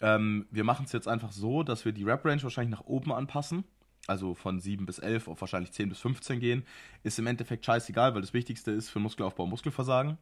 [0.00, 3.64] Ähm, wir machen es jetzt einfach so, dass wir die Rep-Range wahrscheinlich nach oben anpassen.
[4.06, 6.64] Also von 7 bis 11 auf wahrscheinlich 10 bis 15 gehen.
[7.04, 10.18] Ist im Endeffekt scheißegal, weil das Wichtigste ist für Muskelaufbau Muskelversagen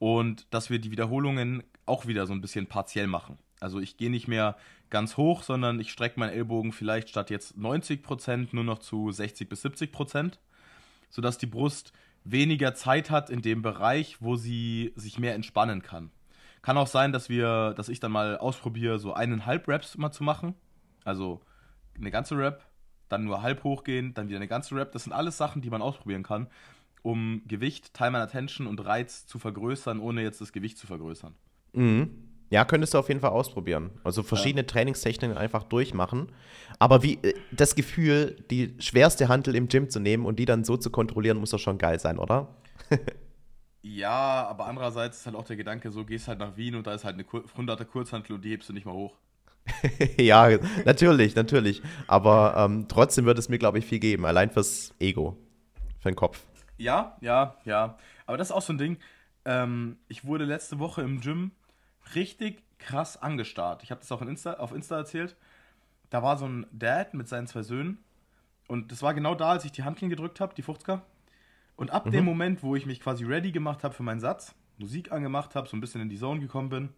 [0.00, 3.38] und dass wir die Wiederholungen auch wieder so ein bisschen partiell machen.
[3.60, 4.56] Also ich gehe nicht mehr
[4.88, 9.48] ganz hoch, sondern ich strecke meinen Ellbogen vielleicht statt jetzt 90% nur noch zu 60
[9.48, 10.38] bis 70%,
[11.10, 11.92] sodass die Brust
[12.24, 16.10] weniger Zeit hat in dem Bereich, wo sie sich mehr entspannen kann.
[16.62, 20.24] Kann auch sein, dass wir, dass ich dann mal ausprobiere, so eineinhalb Reps mal zu
[20.24, 20.54] machen.
[21.04, 21.40] Also
[21.96, 22.64] eine ganze Rep,
[23.08, 24.92] dann nur halb hochgehen, dann wieder eine ganze Rep.
[24.92, 26.48] Das sind alles Sachen, die man ausprobieren kann,
[27.02, 31.34] um Gewicht, Time and Attention und Reiz zu vergrößern, ohne jetzt das Gewicht zu vergrößern.
[31.72, 32.29] Mhm.
[32.50, 33.92] Ja, könntest du auf jeden Fall ausprobieren.
[34.02, 36.32] Also verschiedene Trainingstechniken einfach durchmachen.
[36.80, 40.64] Aber wie äh, das Gefühl, die schwerste Hantel im Gym zu nehmen und die dann
[40.64, 42.48] so zu kontrollieren, muss doch schon geil sein, oder?
[43.82, 46.92] Ja, aber andererseits ist halt auch der Gedanke, so gehst halt nach Wien und da
[46.92, 49.16] ist halt eine 100er Kurzhantel und die hebst du nicht mal hoch.
[50.18, 50.50] ja,
[50.84, 51.80] natürlich, natürlich.
[52.06, 54.26] Aber ähm, trotzdem wird es mir, glaube ich, viel geben.
[54.26, 55.38] Allein fürs Ego.
[55.98, 56.42] für den Kopf.
[56.76, 57.96] Ja, ja, ja.
[58.26, 58.98] Aber das ist auch so ein Ding.
[59.46, 61.52] Ähm, ich wurde letzte Woche im Gym
[62.14, 63.82] richtig krass angestarrt.
[63.82, 65.36] Ich habe das auch Insta, auf Insta erzählt.
[66.08, 67.98] Da war so ein Dad mit seinen zwei Söhnen.
[68.68, 71.00] Und das war genau da, als ich die Handklinge gedrückt habe, die 50er.
[71.76, 72.10] Und ab mhm.
[72.12, 75.68] dem Moment, wo ich mich quasi ready gemacht habe für meinen Satz, Musik angemacht habe,
[75.68, 76.88] so ein bisschen in die Zone gekommen bin,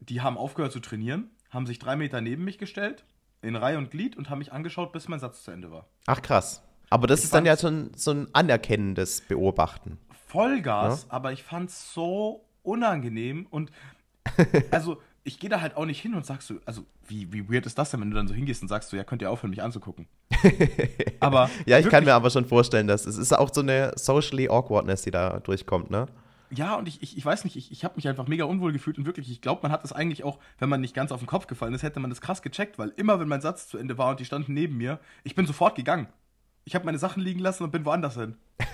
[0.00, 3.04] die haben aufgehört zu trainieren, haben sich drei Meter neben mich gestellt,
[3.40, 5.86] in Reihe und Glied und haben mich angeschaut, bis mein Satz zu Ende war.
[6.06, 6.62] Ach krass.
[6.90, 9.98] Aber das ich ist dann ja so ein, so ein anerkennendes Beobachten.
[10.28, 11.12] Vollgas, ja?
[11.12, 13.70] aber ich fand es so unangenehm und
[14.70, 17.66] also ich gehe da halt auch nicht hin und sagst so, also wie, wie weird
[17.66, 19.50] ist das denn, wenn du dann so hingehst und sagst so, ja, könnt ihr aufhören,
[19.50, 20.06] mich anzugucken.
[21.20, 24.48] aber ja, ich kann mir aber schon vorstellen, dass es ist auch so eine socially
[24.48, 26.06] awkwardness, die da durchkommt, ne?
[26.54, 28.98] Ja, und ich, ich, ich weiß nicht, ich, ich habe mich einfach mega unwohl gefühlt
[28.98, 31.26] und wirklich, ich glaube, man hat das eigentlich auch, wenn man nicht ganz auf den
[31.26, 33.96] Kopf gefallen ist, hätte man das krass gecheckt, weil immer, wenn mein Satz zu Ende
[33.96, 36.08] war und die standen neben mir, ich bin sofort gegangen.
[36.64, 38.36] Ich habe meine Sachen liegen lassen und bin woanders hin.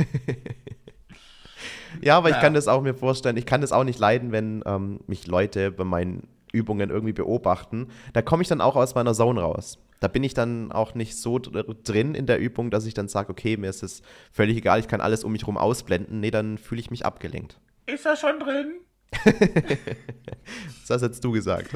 [2.00, 2.36] ja, aber naja.
[2.36, 3.36] ich kann das auch mir vorstellen.
[3.36, 7.88] Ich kann das auch nicht leiden, wenn ähm, mich Leute bei meinen Übungen irgendwie beobachten.
[8.12, 9.78] Da komme ich dann auch aus meiner Zone raus.
[10.00, 13.30] Da bin ich dann auch nicht so drin in der Übung, dass ich dann sage,
[13.30, 16.20] okay, mir ist es völlig egal, ich kann alles um mich herum ausblenden.
[16.20, 17.58] Nee, dann fühle ich mich abgelenkt.
[17.86, 18.74] Ist er schon drin?
[19.24, 21.70] das hast jetzt du gesagt.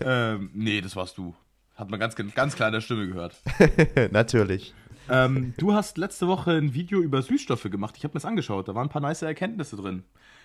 [0.00, 1.34] ähm, nee, das warst du.
[1.74, 3.36] Hat man ganz, ganz klar in der Stimme gehört.
[4.10, 4.74] Natürlich.
[5.10, 7.94] Ähm, du hast letzte Woche ein Video über Süßstoffe gemacht.
[7.96, 8.68] Ich habe mir das angeschaut.
[8.68, 10.04] Da waren ein paar nice Erkenntnisse drin.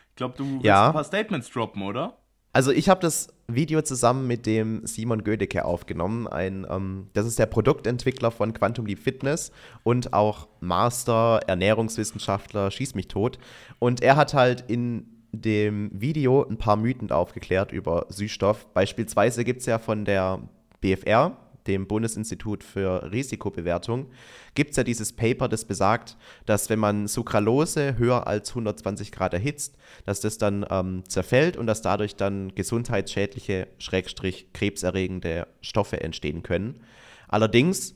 [0.10, 0.88] Ich glaube, du willst ja.
[0.88, 2.18] ein paar Statements droppen, oder?
[2.56, 6.28] Also ich habe das Video zusammen mit dem Simon Gödecke aufgenommen.
[6.28, 9.52] Ein, ähm, das ist der Produktentwickler von Quantum Leap Fitness
[9.84, 13.40] und auch Master Ernährungswissenschaftler, schieß mich tot.
[13.80, 18.68] Und er hat halt in dem Video ein paar Mythen aufgeklärt über Süßstoff.
[18.74, 20.40] Beispielsweise gibt es ja von der
[20.80, 21.36] BFR,
[21.68, 24.08] dem Bundesinstitut für Risikobewertung,
[24.56, 29.34] gibt es ja dieses Paper, das besagt, dass wenn man Sucralose höher als 120 Grad
[29.34, 36.44] erhitzt, dass das dann ähm, zerfällt und dass dadurch dann gesundheitsschädliche, schrägstrich krebserregende Stoffe entstehen
[36.44, 36.82] können.
[37.28, 37.96] Allerdings,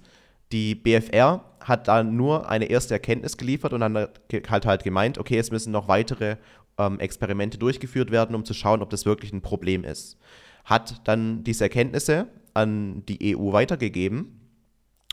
[0.52, 5.38] die BFR hat da nur eine erste Erkenntnis geliefert und dann hat halt gemeint, okay,
[5.38, 6.38] es müssen noch weitere
[6.78, 10.18] ähm, Experimente durchgeführt werden, um zu schauen, ob das wirklich ein Problem ist.
[10.64, 14.40] Hat dann diese Erkenntnisse an die EU weitergegeben.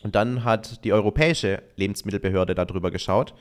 [0.02, 3.34] Und dann hat die Europäische Lebensmittelbehörde darüber geschaut.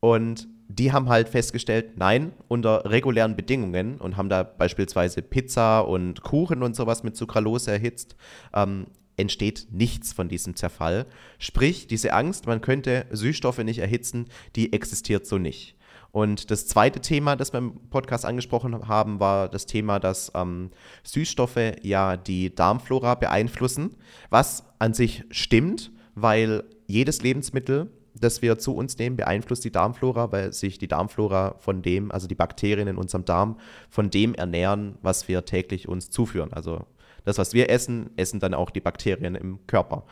[0.00, 6.22] Und die haben halt festgestellt, nein, unter regulären Bedingungen und haben da beispielsweise Pizza und
[6.22, 8.16] Kuchen und sowas mit Sucralose erhitzt,
[8.52, 11.06] ähm, entsteht nichts von diesem Zerfall.
[11.38, 15.75] Sprich, diese Angst, man könnte Süßstoffe nicht erhitzen, die existiert so nicht.
[16.12, 20.70] Und das zweite Thema, das wir im Podcast angesprochen haben, war das Thema, dass ähm,
[21.02, 23.96] Süßstoffe ja die Darmflora beeinflussen,
[24.30, 30.32] was an sich stimmt, weil jedes Lebensmittel, das wir zu uns nehmen, beeinflusst die Darmflora,
[30.32, 33.58] weil sich die Darmflora von dem, also die Bakterien in unserem Darm,
[33.90, 36.52] von dem ernähren, was wir täglich uns zuführen.
[36.52, 36.86] Also
[37.24, 40.04] das, was wir essen, essen dann auch die Bakterien im Körper.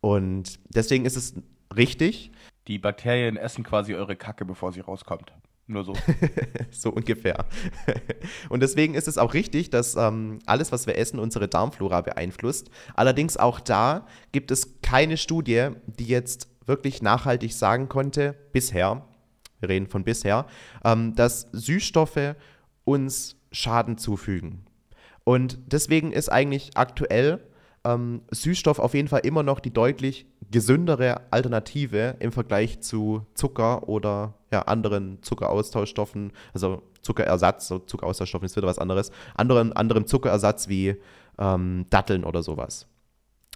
[0.00, 1.34] Und deswegen ist es
[1.76, 2.32] richtig.
[2.66, 5.32] Die Bakterien essen quasi eure Kacke, bevor sie rauskommt.
[5.66, 5.94] Nur so.
[6.72, 7.46] so ungefähr.
[8.48, 12.70] Und deswegen ist es auch richtig, dass ähm, alles, was wir essen, unsere Darmflora beeinflusst.
[12.94, 19.06] Allerdings auch da gibt es keine Studie, die jetzt wirklich nachhaltig sagen konnte, bisher,
[19.60, 20.46] wir reden von bisher,
[20.84, 22.34] ähm, dass Süßstoffe
[22.84, 24.66] uns Schaden zufügen.
[25.22, 27.40] Und deswegen ist eigentlich aktuell
[27.84, 33.88] ähm, Süßstoff auf jeden Fall immer noch die deutlich gesündere Alternative im Vergleich zu Zucker
[33.88, 40.68] oder ja, anderen Zuckeraustauschstoffen, also Zuckerersatz, so Zuckeraustauschstoffen ist wieder was anderes, anderen, anderem Zuckerersatz
[40.68, 40.96] wie
[41.38, 42.86] ähm, Datteln oder sowas.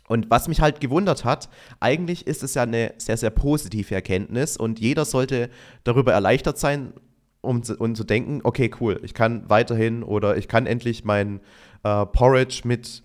[0.07, 1.49] Und was mich halt gewundert hat,
[1.81, 5.51] eigentlich ist es ja eine sehr, sehr positive Erkenntnis und jeder sollte
[5.83, 6.93] darüber erleichtert sein,
[7.41, 11.41] um, um zu denken, okay, cool, ich kann weiterhin oder ich kann endlich mein
[11.83, 13.03] äh, Porridge mit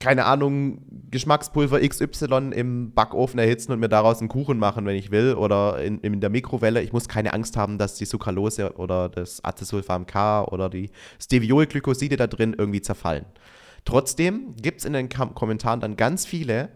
[0.00, 5.10] keine Ahnung, Geschmackspulver XY im Backofen erhitzen und mir daraus einen Kuchen machen, wenn ich
[5.10, 6.82] will, oder in, in der Mikrowelle.
[6.82, 12.16] Ich muss keine Angst haben, dass die Sucralose oder das Acesulfam K oder die Steviolglykoside
[12.16, 13.24] da drin irgendwie zerfallen.
[13.84, 16.68] Trotzdem gibt es in den Kom Kommentaren dann ganz viele,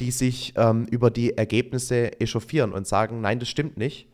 [0.00, 4.08] die sich ähm, über die Ergebnisse echauffieren und sagen, nein, das stimmt nicht.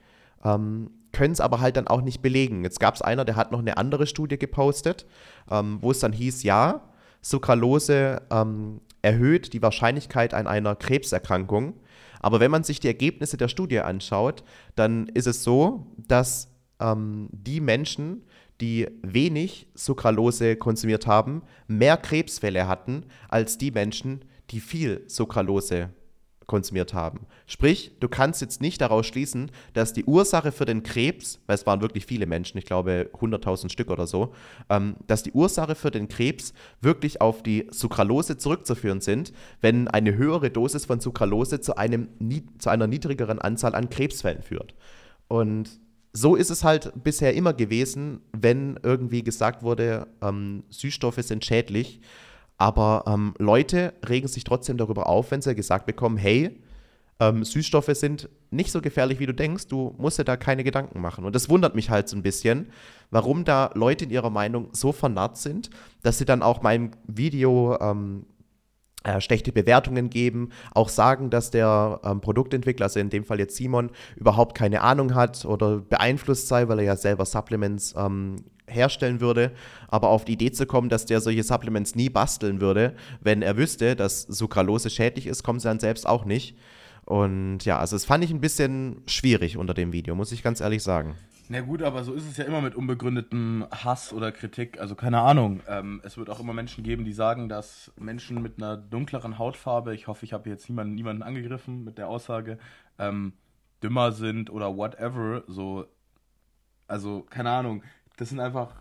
[0.45, 2.65] Ähm, können es aber halt dann auch nicht belegen.
[2.65, 5.07] Jetzt gab es einer, der hat noch eine andere Studie gepostet,
[5.51, 6.83] ähm, wo es dann hieß, ja,
[7.21, 11.75] Sucralose ähm, erhöht die Wahrscheinlichkeit an einer Krebserkrankung.
[12.21, 14.43] Aber wenn man sich die Ergebnisse der Studie anschaut,
[14.75, 16.49] dann ist es so, dass
[16.81, 18.25] ähm, die Menschen,
[18.61, 26.06] die wenig Sucralose konsumiert haben, mehr Krebsfälle hatten als die Menschen, die viel Sucralose konsumiert
[26.49, 27.27] haben.
[27.47, 31.67] Sprich, du kannst jetzt nicht daraus schließen, dass die Ursache für den Krebs, weil es
[31.67, 34.33] waren wirklich viele Menschen, ich glaube 100.000 Stück oder so,
[34.71, 40.17] ähm, dass die Ursache für den Krebs wirklich auf die Sucralose zurückzuführen sind, wenn eine
[40.17, 42.09] höhere Dosis von Sucralose zu, einem,
[42.59, 44.75] zu einer niedrigeren Anzahl an Krebsfällen führt.
[45.29, 45.69] Und
[46.13, 52.01] so ist es halt bisher immer gewesen, wenn irgendwie gesagt wurde, ähm, Süßstoffe sind schädlich
[52.59, 56.59] aber ähm, Leute regen sich trotzdem darüber auf, wenn sie gesagt bekommen, hey,
[57.19, 61.01] ähm, Süßstoffe sind nicht so gefährlich, wie du denkst, du musst dir da keine Gedanken
[61.01, 61.25] machen.
[61.25, 62.71] Und das wundert mich halt so ein bisschen,
[63.11, 65.71] warum da Leute in ihrer Meinung so vernarrt sind,
[66.03, 68.27] dass sie dann auch meinem Video ähm,
[69.05, 73.57] äh, schlechte Bewertungen geben, auch sagen, dass der ähm, Produktentwickler, also in dem Fall jetzt
[73.57, 78.37] Simon, überhaupt keine Ahnung hat oder beeinflusst sei, weil er ja selber Supplements ähm,
[78.69, 79.53] herstellen würde,
[79.89, 83.57] aber auf die Idee zu kommen, dass der solche Supplements nie basteln würde, wenn er
[83.57, 86.57] wüsste, dass Sucralose schädlich ist, kommen sie dann selbst auch nicht.
[87.05, 90.61] Und ja, also das fand ich ein bisschen schwierig unter dem Video, muss ich ganz
[90.61, 91.15] ehrlich sagen.
[91.49, 94.81] Na gut, aber so ist es ja immer mit unbegründetem Hass oder Kritik.
[94.81, 95.61] Also keine Ahnung.
[95.69, 99.95] Ähm, es wird auch immer Menschen geben, die sagen, dass Menschen mit einer dunkleren Hautfarbe,
[99.95, 102.59] ich hoffe, ich habe jetzt niemanden, niemanden angegriffen mit der Aussage,
[102.99, 103.33] ähm,
[103.81, 105.45] dümmer sind oder whatever.
[105.47, 105.87] So,
[106.89, 107.85] also keine Ahnung
[108.17, 108.75] das sind einfach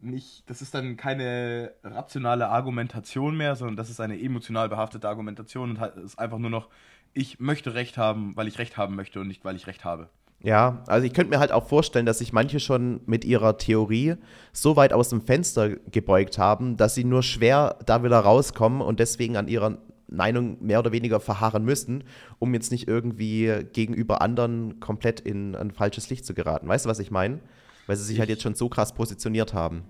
[0.00, 5.70] nicht, das ist dann keine rationale Argumentation mehr, sondern das ist eine emotional behaftete Argumentation
[5.70, 6.68] und ist einfach nur noch,
[7.14, 10.08] ich möchte Recht haben, weil ich Recht haben möchte und nicht, weil ich Recht habe.
[10.40, 14.14] Ja, also ich könnte mir halt auch vorstellen, dass sich manche schon mit ihrer Theorie
[14.52, 19.00] so weit aus dem Fenster gebeugt haben, dass sie nur schwer da wieder rauskommen und
[19.00, 22.04] deswegen an ihrer Meinung mehr oder weniger verharren müssen,
[22.38, 26.68] um jetzt nicht irgendwie gegenüber anderen komplett in ein falsches Licht zu geraten.
[26.68, 27.40] Weißt du, was ich meine?
[27.88, 29.82] Weil sie sich ich, halt jetzt schon so krass positioniert haben.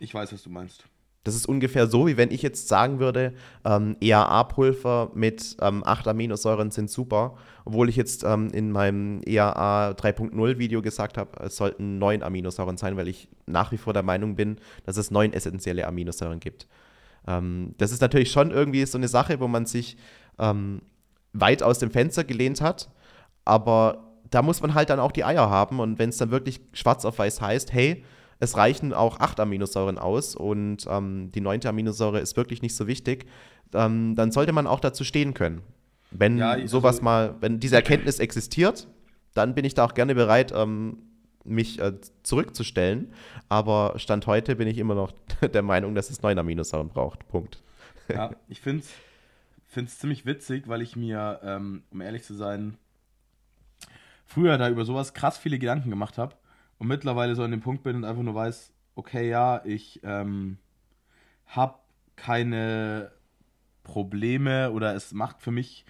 [0.00, 0.84] Ich weiß, was du meinst.
[1.22, 3.32] Das ist ungefähr so, wie wenn ich jetzt sagen würde,
[3.64, 9.92] ähm, EAA-Pulver mit ähm, 8 Aminosäuren sind super, obwohl ich jetzt ähm, in meinem EAA
[9.92, 14.02] 3.0 Video gesagt habe, es sollten 9 Aminosäuren sein, weil ich nach wie vor der
[14.02, 16.66] Meinung bin, dass es 9 essentielle Aminosäuren gibt.
[17.26, 19.96] Ähm, das ist natürlich schon irgendwie so eine Sache, wo man sich
[20.38, 20.82] ähm,
[21.32, 22.90] weit aus dem Fenster gelehnt hat,
[23.46, 26.60] aber da muss man halt dann auch die Eier haben und wenn es dann wirklich
[26.72, 28.04] schwarz auf weiß heißt, hey,
[28.40, 32.86] es reichen auch acht Aminosäuren aus und ähm, die neunte Aminosäure ist wirklich nicht so
[32.86, 33.26] wichtig,
[33.72, 35.62] ähm, dann sollte man auch dazu stehen können.
[36.10, 38.86] Wenn ja, also, sowas mal, wenn diese Erkenntnis existiert,
[39.34, 40.98] dann bin ich da auch gerne bereit, ähm,
[41.44, 43.12] mich äh, zurückzustellen.
[43.48, 45.12] Aber Stand heute bin ich immer noch
[45.52, 47.28] der Meinung, dass es neun Aminosäuren braucht.
[47.28, 47.62] Punkt.
[48.08, 48.84] Ja, ich finde
[49.74, 52.76] es ziemlich witzig, weil ich mir, ähm, um ehrlich zu sein,
[54.24, 56.34] früher da über sowas krass viele Gedanken gemacht habe
[56.78, 60.58] und mittlerweile so an dem Punkt bin und einfach nur weiß, okay, ja, ich ähm,
[61.46, 61.78] habe
[62.16, 63.12] keine
[63.82, 65.84] Probleme oder es macht für mich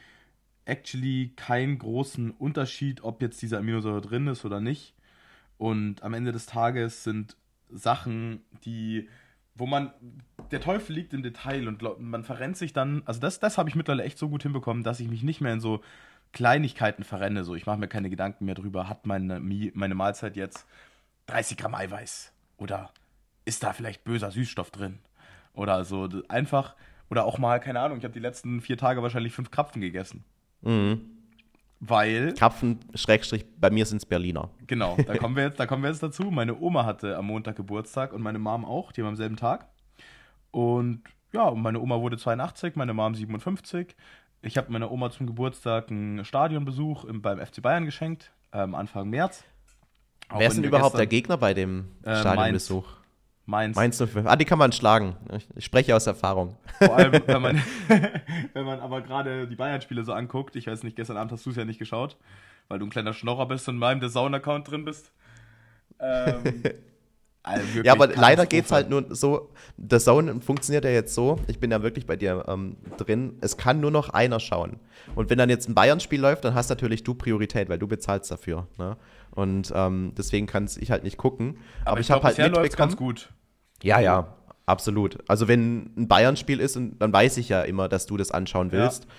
[0.64, 4.94] actually keinen großen Unterschied, ob jetzt diese Aminosäure drin ist oder nicht.
[5.58, 7.36] Und am Ende des Tages sind
[7.70, 9.08] Sachen, die,
[9.54, 9.92] wo man,
[10.50, 13.74] der Teufel liegt im Detail und man verrennt sich dann, also das, das habe ich
[13.74, 15.80] mittlerweile echt so gut hinbekommen, dass ich mich nicht mehr in so
[16.34, 17.44] Kleinigkeiten verrenne.
[17.44, 20.66] So, ich mache mir keine Gedanken mehr drüber, hat meine, meine Mahlzeit jetzt
[21.26, 22.32] 30 Gramm Eiweiß?
[22.58, 22.90] Oder
[23.46, 24.98] ist da vielleicht böser Süßstoff drin?
[25.54, 26.74] Oder so einfach,
[27.08, 30.24] oder auch mal, keine Ahnung, ich habe die letzten vier Tage wahrscheinlich fünf Krapfen gegessen.
[30.62, 31.00] Mhm.
[31.80, 32.34] Weil.
[32.34, 34.50] Krapfen, Schrägstrich, bei mir sind es Berliner.
[34.66, 36.24] Genau, da kommen, wir jetzt, da kommen wir jetzt dazu.
[36.24, 39.68] Meine Oma hatte am Montag Geburtstag und meine Mom auch, die haben am selben Tag.
[40.50, 43.94] Und ja, meine Oma wurde 82, meine Mom 57.
[44.44, 49.09] Ich habe meiner Oma zum Geburtstag einen Stadionbesuch im, beim FC Bayern geschenkt, ähm, Anfang
[49.09, 49.42] März.
[50.28, 52.87] Auch Wer ist denn überhaupt gestern, der Gegner bei dem äh, Stadionbesuch?
[53.46, 53.76] Mainz.
[53.76, 54.26] Mainz 05.
[54.26, 55.16] Ah, die kann man schlagen.
[55.54, 56.57] Ich spreche aus Erfahrung.
[56.78, 57.62] Vor allem, wenn man,
[58.54, 60.57] wenn man aber gerade die Bayern-Spiele so anguckt.
[60.57, 62.16] Ich weiß nicht, gestern Abend hast du es ja nicht geschaut,
[62.68, 65.12] weil du ein kleiner Schnorrer bist und in meinem The Zone-Account drin bist.
[66.00, 66.62] Ähm,
[67.83, 69.50] ja, aber leider geht es halt nur so.
[69.76, 71.38] Der Zone funktioniert ja jetzt so.
[71.46, 73.37] Ich bin ja wirklich bei dir ähm, drin.
[73.42, 74.81] Es kann nur noch einer schauen.
[75.14, 78.31] Und wenn dann jetzt ein Bayern-Spiel läuft, dann hast natürlich du Priorität, weil du bezahlst
[78.31, 78.66] dafür.
[78.79, 78.96] Ne?
[79.33, 81.58] Und ähm, deswegen kann ich halt nicht gucken.
[81.83, 82.77] Aber, aber ich, ich habe halt mitbekommen.
[82.77, 83.31] ganz gut.
[83.83, 85.18] Ja, ja, absolut.
[85.29, 89.04] Also wenn ein Bayern-Spiel ist, dann weiß ich ja immer, dass du das anschauen willst.
[89.04, 89.10] Ja.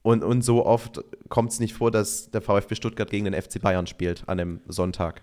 [0.00, 3.60] Und, und so oft kommt es nicht vor, dass der VfB Stuttgart gegen den FC
[3.60, 5.20] Bayern spielt an einem Sonntag.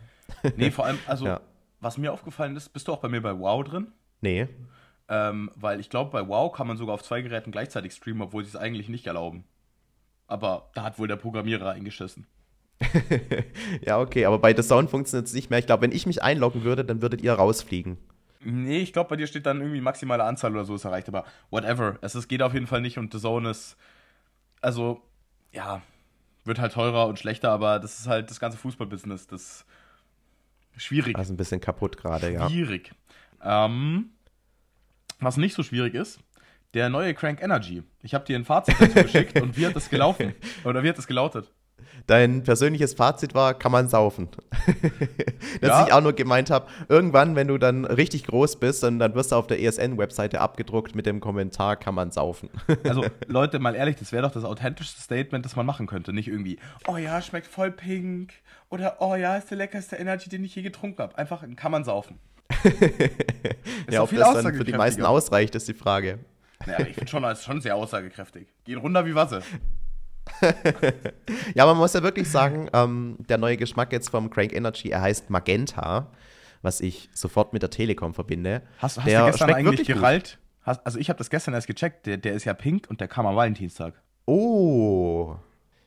[0.58, 1.41] Nee, vor allem, also ja
[1.82, 3.91] was mir aufgefallen ist, bist du auch bei mir bei Wow drin?
[4.21, 4.47] Nee.
[5.07, 8.43] Ähm, weil ich glaube, bei Wow kann man sogar auf zwei Geräten gleichzeitig streamen, obwohl
[8.43, 9.43] sie es eigentlich nicht erlauben.
[10.27, 12.27] Aber da hat wohl der Programmierer eingeschissen.
[13.82, 15.59] ja, okay, aber bei The Sound funktioniert es nicht mehr.
[15.59, 17.97] Ich glaube, wenn ich mich einloggen würde, dann würdet ihr rausfliegen.
[18.41, 21.25] Nee, ich glaube, bei dir steht dann irgendwie maximale Anzahl oder so ist erreicht, aber
[21.49, 21.97] whatever.
[22.01, 23.75] Es ist, geht auf jeden Fall nicht und The Zone ist.
[24.61, 25.01] Also,
[25.51, 25.82] ja,
[26.45, 29.27] wird halt teurer und schlechter, aber das ist halt das ganze Fußballbusiness.
[29.27, 29.65] Das
[30.80, 31.17] schwierig.
[31.17, 32.49] Also ein bisschen kaputt gerade, ja.
[32.49, 32.91] Schwierig.
[33.43, 34.11] Ähm,
[35.19, 36.19] was nicht so schwierig ist,
[36.73, 37.84] der neue Crank Energy.
[38.01, 40.34] Ich habe dir ein Fazit dazu geschickt und wie hat das gelaufen?
[40.63, 41.51] Oder wie hat das gelautet?
[42.07, 44.30] Dein persönliches Fazit war, kann man saufen.
[45.61, 45.86] Dass Ja.
[45.88, 49.32] ich auch nur gemeint habe, irgendwann, wenn du dann richtig groß bist, dann, dann wirst
[49.32, 52.49] du auf der ESN-Webseite abgedruckt mit dem Kommentar, kann man saufen.
[52.84, 56.11] Also, Leute, mal ehrlich, das wäre doch das authentischste Statement, das man machen könnte.
[56.13, 56.57] Nicht irgendwie,
[56.88, 58.34] oh ja, schmeckt voll pink.
[58.69, 61.17] Oder, oh ja, ist der leckerste Energy, den ich je getrunken habe.
[61.17, 62.19] Einfach, kann man saufen.
[62.63, 66.19] Ist ja, ob viel das dann für die meisten ausreicht, ist die Frage.
[66.65, 68.47] Naja, ich finde schon, das ist schon sehr aussagekräftig.
[68.65, 69.41] Geht runter wie Wasser.
[71.55, 75.01] Ja, man muss ja wirklich sagen, ähm, der neue Geschmack jetzt vom Crank Energy, er
[75.01, 76.07] heißt Magenta,
[76.61, 78.61] was ich sofort mit der Telekom verbinde.
[78.77, 80.39] Hast, hast Der du gestern eigentlich gerallt?
[80.61, 82.05] Hast, also, ich habe das gestern erst gecheckt.
[82.05, 83.93] Der, der ist ja pink und der kam am Valentinstag.
[84.25, 85.36] Oh,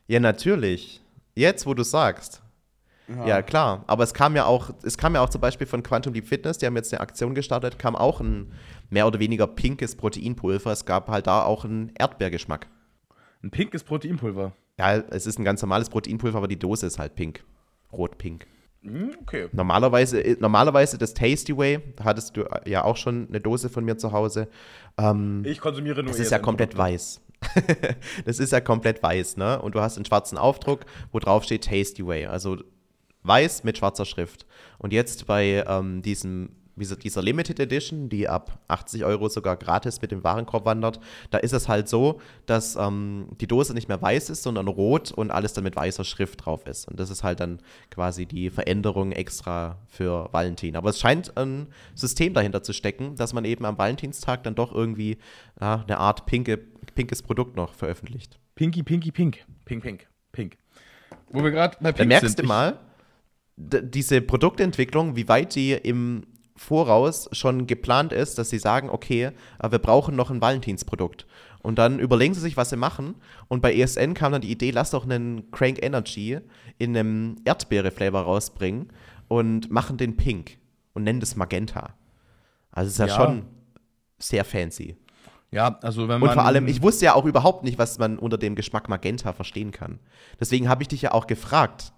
[0.07, 1.01] ja, natürlich.
[1.35, 2.41] Jetzt, wo du sagst.
[3.25, 3.41] Ja.
[3.41, 3.83] klar.
[3.87, 6.57] Aber es kam ja auch, es kam ja auch zum Beispiel von Quantum Leap Fitness,
[6.57, 8.53] die haben jetzt eine Aktion gestartet, kam auch ein
[8.89, 10.71] mehr oder weniger pinkes Proteinpulver.
[10.71, 12.67] Es gab halt da auch einen Erdbeergeschmack.
[13.43, 14.53] Ein pinkes Proteinpulver.
[14.79, 17.43] Ja, es ist ein ganz normales Proteinpulver, aber die Dose ist halt pink.
[17.91, 18.47] Rot-pink.
[18.81, 19.47] Hm, okay.
[19.51, 23.85] Normalerweise, äh, normalerweise das Tasty Way, hattest du äh, ja auch schon eine Dose von
[23.85, 24.49] mir zu Hause.
[24.97, 27.21] Ähm, Ich konsumiere nur das ist ja komplett weiß.
[28.25, 29.61] das ist ja komplett weiß, ne?
[29.61, 32.25] Und du hast einen schwarzen Aufdruck, wo drauf steht Tasty Way.
[32.27, 32.57] Also
[33.23, 34.45] weiß mit schwarzer Schrift.
[34.77, 40.01] Und jetzt bei ähm, diesem, dieser, dieser Limited Edition, die ab 80 Euro sogar gratis
[40.01, 40.99] mit dem Warenkorb wandert,
[41.29, 45.11] da ist es halt so, dass ähm, die Dose nicht mehr weiß ist, sondern rot
[45.11, 46.87] und alles dann mit weißer Schrift drauf ist.
[46.87, 47.59] Und das ist halt dann
[47.91, 50.75] quasi die Veränderung extra für Valentin.
[50.75, 54.73] Aber es scheint ein System dahinter zu stecken, dass man eben am Valentinstag dann doch
[54.73, 55.17] irgendwie
[55.59, 56.57] ja, eine Art pinke,
[56.95, 58.39] pinkes Produkt noch veröffentlicht.
[58.55, 59.45] Pinky, pinky, pink.
[59.65, 60.57] Pink, pink, pink.
[61.29, 62.39] Wo wir gerade bei Da pink merkst sind.
[62.39, 62.79] du mal,
[63.55, 66.23] diese Produktentwicklung, wie weit die im
[66.55, 71.25] Voraus schon geplant ist, dass sie sagen, okay, äh, wir brauchen noch ein Valentinsprodukt.
[71.61, 73.15] Und dann überlegen sie sich, was sie machen.
[73.47, 76.39] Und bei ESN kam dann die Idee, lass doch einen Crank Energy
[76.77, 78.91] in einem Erdbeere-Flavor rausbringen
[79.29, 80.57] und machen den pink
[80.93, 81.95] und nennen das Magenta.
[82.71, 83.15] Also es ist ja, Ja.
[83.15, 83.45] schon
[84.19, 84.97] sehr fancy.
[85.51, 86.33] Ja, also wenn Und man.
[86.33, 89.71] vor allem, ich wusste ja auch überhaupt nicht, was man unter dem Geschmack Magenta verstehen
[89.71, 89.99] kann.
[90.39, 91.93] Deswegen habe ich dich ja auch gefragt.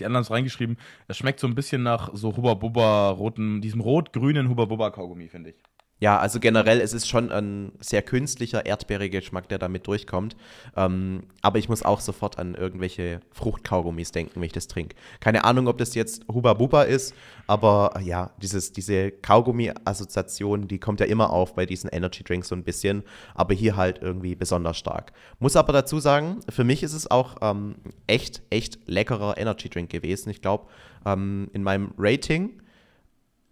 [0.00, 0.76] Die anderen haben es reingeschrieben.
[1.08, 5.28] Es schmeckt so ein bisschen nach so Hubba Bubba roten, diesem rot-grünen Hubba Bubba Kaugummi,
[5.28, 5.56] finde ich.
[6.04, 10.36] Ja, also generell, es ist schon ein sehr künstlicher Erdbeergeschmack, der damit durchkommt.
[10.76, 14.96] Ähm, aber ich muss auch sofort an irgendwelche Fruchtkaugummis denken, wenn ich das trinke.
[15.20, 17.14] Keine Ahnung, ob das jetzt Huba Buba ist,
[17.46, 22.48] aber äh, ja, dieses, diese Kaugummi-Assoziation, die kommt ja immer auf bei diesen Energy Drinks
[22.48, 23.02] so ein bisschen,
[23.34, 25.10] aber hier halt irgendwie besonders stark.
[25.38, 27.76] Muss aber dazu sagen, für mich ist es auch ähm,
[28.06, 30.28] echt, echt leckerer Energy Drink gewesen.
[30.28, 30.66] Ich glaube,
[31.06, 32.60] ähm, in meinem Rating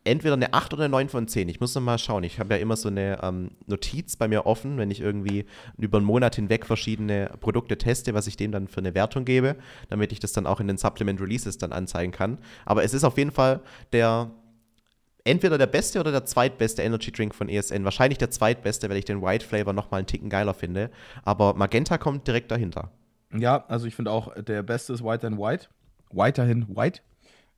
[0.05, 1.48] entweder eine 8 oder eine 9 von 10.
[1.48, 2.24] Ich muss noch mal schauen.
[2.24, 5.46] Ich habe ja immer so eine ähm, Notiz bei mir offen, wenn ich irgendwie
[5.78, 9.57] über einen Monat hinweg verschiedene Produkte teste, was ich dem dann für eine Wertung gebe,
[9.88, 12.38] damit ich das dann auch in den Supplement Releases dann anzeigen kann.
[12.64, 13.61] Aber es ist auf jeden Fall
[13.92, 14.30] der
[15.24, 17.84] entweder der beste oder der zweitbeste Energy Drink von ESN.
[17.84, 20.90] Wahrscheinlich der zweitbeste, weil ich den White Flavor noch mal einen Ticken geiler finde.
[21.24, 22.90] Aber Magenta kommt direkt dahinter.
[23.32, 25.68] Ja, also ich finde auch, der beste ist White and White.
[26.11, 27.00] Weiterhin White.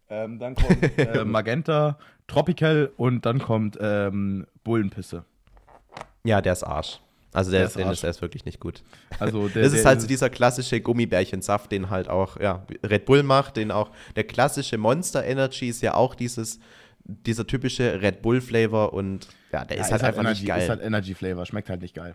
[0.09, 5.25] Ähm, dann kommt äh, Magenta, Tropical und dann kommt ähm, Bullenpisse.
[6.25, 7.01] Ja, der ist Arsch.
[7.33, 7.93] Also der, Der ist, Arsch.
[7.93, 8.83] ist, der ist wirklich nicht gut.
[9.18, 13.22] Also der, Das ist halt so dieser klassische Gummibärchensaft, den halt auch ja, Red Bull
[13.22, 16.61] macht, den auch der klassische Monster Energy ist ja auch dieses,
[17.05, 20.62] dieser typische Red Bull Flavor und ja, der Ja, ist halt einfach Energy, nicht geil.
[20.62, 22.14] Ist halt Energy Flavor, schmeckt halt nicht geil.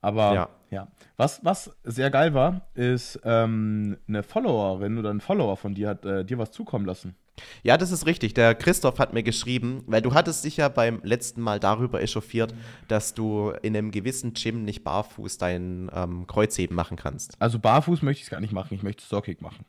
[0.00, 0.48] Aber ja.
[0.70, 0.88] Ja.
[1.16, 6.04] Was, was sehr geil war, ist ähm, eine Followerin oder ein Follower von dir hat
[6.04, 7.14] äh, dir was zukommen lassen.
[7.62, 8.34] Ja, das ist richtig.
[8.34, 12.54] Der Christoph hat mir geschrieben, weil du hattest dich ja beim letzten Mal darüber echauffiert,
[12.88, 17.40] dass du in einem gewissen Gym nicht barfuß dein ähm, Kreuzheben machen kannst.
[17.40, 19.64] Also barfuß möchte ich es gar nicht machen, ich möchte es sockig machen.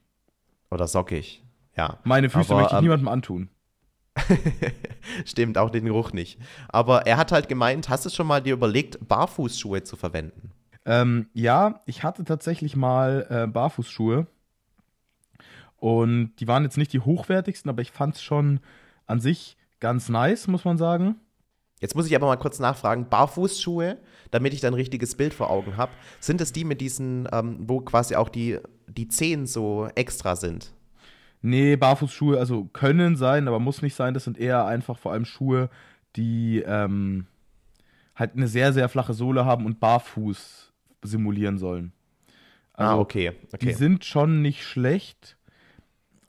[0.72, 1.44] Oder sockig.
[1.76, 2.00] Ja.
[2.04, 3.50] Meine Füße Aber, möchte ich ähm, niemandem antun.
[5.26, 6.40] Stimmt, auch den Geruch nicht.
[6.70, 10.52] Aber er hat halt gemeint, hast du schon mal dir überlegt, Barfußschuhe zu verwenden?
[10.86, 14.28] Ähm, ja, ich hatte tatsächlich mal äh, Barfußschuhe.
[15.84, 18.62] Und die waren jetzt nicht die hochwertigsten, aber ich fand es schon
[19.06, 21.18] an sich ganz nice, muss man sagen.
[21.82, 23.98] Jetzt muss ich aber mal kurz nachfragen, Barfußschuhe,
[24.32, 27.58] damit ich da ein richtiges Bild vor Augen habe, sind es die mit diesen, ähm,
[27.68, 30.72] wo quasi auch die, die Zehen so extra sind?
[31.42, 34.14] Nee, Barfußschuhe, also können sein, aber muss nicht sein.
[34.14, 35.70] Das sind eher einfach vor allem Schuhe,
[36.16, 37.28] die ähm,
[38.16, 40.72] halt eine sehr, sehr flache Sohle haben und barfuß
[41.02, 41.92] simulieren sollen.
[42.72, 43.34] Also, ah, okay.
[43.52, 43.66] okay.
[43.66, 45.36] Die sind schon nicht schlecht.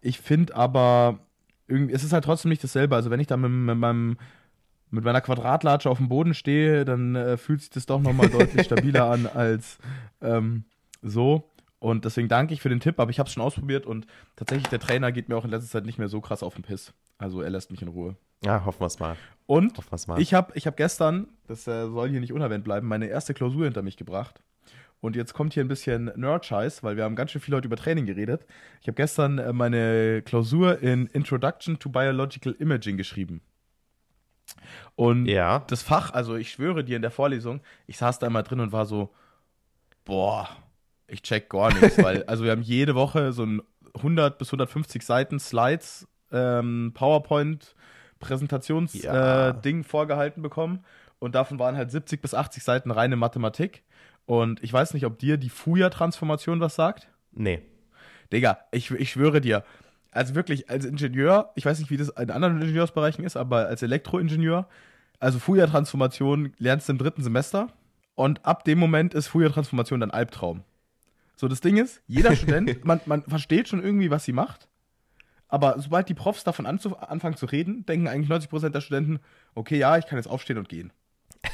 [0.05, 1.19] Ich finde aber,
[1.67, 2.95] irgendwie, es ist halt trotzdem nicht dasselbe.
[2.95, 4.19] Also wenn ich da mit, mit meinem
[4.91, 8.65] mit meiner Quadratlatsche auf dem Boden stehe, dann äh, fühlt sich das doch nochmal deutlich
[8.67, 9.79] stabiler an als
[10.23, 10.65] ähm,
[11.03, 11.51] so.
[11.81, 14.69] Und deswegen danke ich für den Tipp, aber ich habe es schon ausprobiert und tatsächlich
[14.69, 16.95] der Trainer geht mir auch in letzter Zeit nicht mehr so krass auf den Piss.
[17.19, 18.17] Also er lässt mich in Ruhe.
[18.45, 19.17] Ja, hoffen wir es mal.
[19.47, 20.21] Und mal.
[20.21, 23.65] ich habe ich hab gestern, das äh, soll hier nicht unerwähnt bleiben, meine erste Klausur
[23.65, 24.41] hinter mich gebracht.
[25.05, 27.77] Und jetzt kommt hier ein bisschen Nerd-Scheiß, weil wir haben ganz schön viel heute über
[27.77, 28.47] Training geredet.
[28.81, 33.43] Ich habe gestern äh, meine Klausur in Introduction to Biological Imaging geschrieben.
[34.97, 35.59] Und ja.
[35.67, 38.73] das Fach, also ich schwöre dir in der Vorlesung, ich saß da immer drin und
[38.73, 39.13] war so,
[40.07, 40.49] boah,
[41.07, 43.61] ich check gar nichts, weil, also wir haben jede Woche so ein
[43.97, 47.75] 100 bis 150 Seiten Slides, ähm, PowerPoint,
[48.21, 49.51] Präsentationsding ja.
[49.51, 50.83] äh, vorgehalten bekommen
[51.19, 53.83] und davon waren halt 70 bis 80 Seiten reine Mathematik.
[54.27, 57.09] Und ich weiß nicht, ob dir die Fuja-Transformation was sagt?
[57.33, 57.62] Nee.
[58.33, 59.64] Digga, ich, ich schwöre dir,
[60.11, 63.83] also wirklich als Ingenieur, ich weiß nicht, wie das in anderen Ingenieursbereichen ist, aber als
[63.83, 64.68] Elektroingenieur,
[65.18, 67.68] also Fourier-Transformation lernst du im dritten Semester
[68.14, 70.62] und ab dem Moment ist Fourier-Transformation dein Albtraum.
[71.37, 74.68] So, das Ding ist, jeder Student, man, man versteht schon irgendwie, was sie macht,
[75.49, 79.20] aber sobald die Profs davon anfangen zu reden, denken eigentlich 90% der Studenten,
[79.55, 80.93] okay, ja, ich kann jetzt aufstehen und gehen.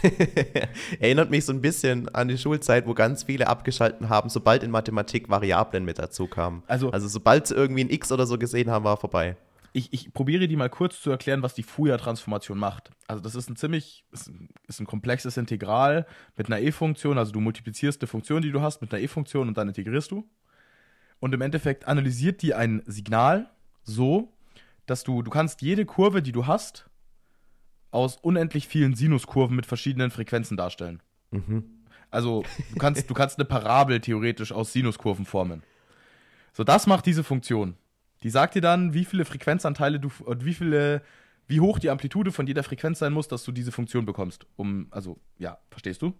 [1.00, 4.70] Erinnert mich so ein bisschen an die Schulzeit, wo ganz viele abgeschalten haben, sobald in
[4.70, 6.62] Mathematik Variablen mit dazu kamen.
[6.66, 9.36] Also, also sobald sie irgendwie ein X oder so gesehen haben, war vorbei.
[9.72, 12.90] Ich, ich probiere die mal kurz zu erklären, was die Fourier-Transformation macht.
[13.06, 17.18] Also das ist ein ziemlich, ist ein, ist ein komplexes Integral mit einer e-Funktion.
[17.18, 20.28] Also du multiplizierst eine Funktion, die du hast, mit einer e-Funktion und dann integrierst du.
[21.20, 23.50] Und im Endeffekt analysiert die ein Signal
[23.84, 24.32] so,
[24.86, 26.89] dass du, du kannst jede Kurve, die du hast,
[27.90, 31.02] aus unendlich vielen Sinuskurven mit verschiedenen Frequenzen darstellen.
[31.30, 31.64] Mhm.
[32.10, 35.62] Also du kannst, du kannst eine Parabel theoretisch aus Sinuskurven formen.
[36.52, 37.74] So, das macht diese Funktion.
[38.22, 41.02] Die sagt dir dann, wie viele Frequenzanteile du und wie viele,
[41.46, 44.46] wie hoch die Amplitude von jeder Frequenz sein muss, dass du diese Funktion bekommst.
[44.56, 46.12] Um, also, ja, verstehst du?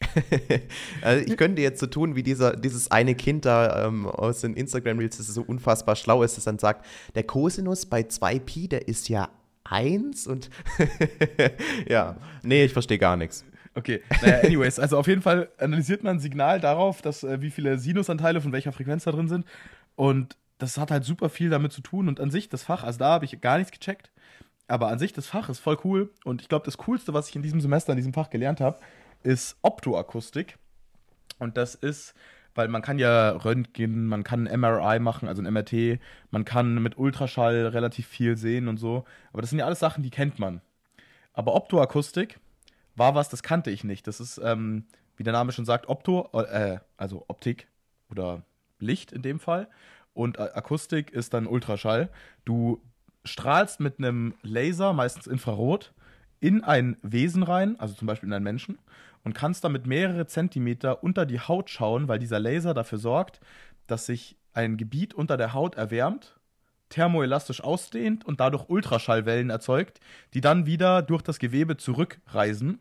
[1.02, 4.54] also ich könnte jetzt so tun, wie dieser, dieses eine Kind da ähm, aus den
[4.54, 9.08] Instagram-Reels, das so unfassbar schlau ist, das dann sagt, der Cosinus bei 2pi, der ist
[9.08, 9.28] ja
[9.70, 10.50] 1 und
[11.88, 13.44] ja, nee, ich verstehe gar nichts.
[13.74, 17.50] Okay, naja, anyways, also auf jeden Fall analysiert man ein Signal darauf, dass äh, wie
[17.50, 19.46] viele Sinusanteile von welcher Frequenz da drin sind.
[19.94, 22.98] Und das hat halt super viel damit zu tun und an sich das Fach, also
[22.98, 24.10] da habe ich gar nichts gecheckt,
[24.66, 27.36] aber an sich das Fach ist voll cool und ich glaube, das Coolste, was ich
[27.36, 28.78] in diesem Semester in diesem Fach gelernt habe,
[29.22, 30.58] ist Optoakustik.
[31.38, 32.14] Und das ist
[32.58, 36.00] weil man kann ja Röntgen, man kann MRI machen, also ein MRT,
[36.32, 39.04] man kann mit Ultraschall relativ viel sehen und so.
[39.32, 40.60] Aber das sind ja alles Sachen, die kennt man.
[41.32, 42.40] Aber Optoakustik
[42.96, 44.08] war was, das kannte ich nicht.
[44.08, 44.86] Das ist, ähm,
[45.16, 47.68] wie der Name schon sagt, Opto, äh, also Optik
[48.10, 48.42] oder
[48.80, 49.68] Licht in dem Fall.
[50.12, 52.10] Und Akustik ist dann Ultraschall.
[52.44, 52.82] Du
[53.24, 55.92] strahlst mit einem Laser, meistens Infrarot,
[56.40, 58.78] in ein Wesen rein, also zum Beispiel in einen Menschen,
[59.28, 63.40] und kannst damit mehrere Zentimeter unter die Haut schauen, weil dieser Laser dafür sorgt,
[63.86, 66.40] dass sich ein Gebiet unter der Haut erwärmt,
[66.88, 70.00] thermoelastisch ausdehnt und dadurch Ultraschallwellen erzeugt,
[70.32, 72.80] die dann wieder durch das Gewebe zurückreisen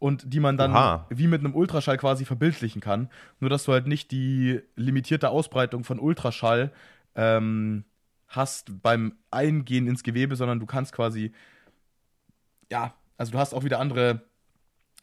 [0.00, 1.06] und die man dann Aha.
[1.08, 3.08] wie mit einem Ultraschall quasi verbildlichen kann.
[3.38, 6.72] Nur dass du halt nicht die limitierte Ausbreitung von Ultraschall
[7.14, 7.84] ähm,
[8.26, 11.30] hast beim Eingehen ins Gewebe, sondern du kannst quasi,
[12.72, 14.22] ja, also du hast auch wieder andere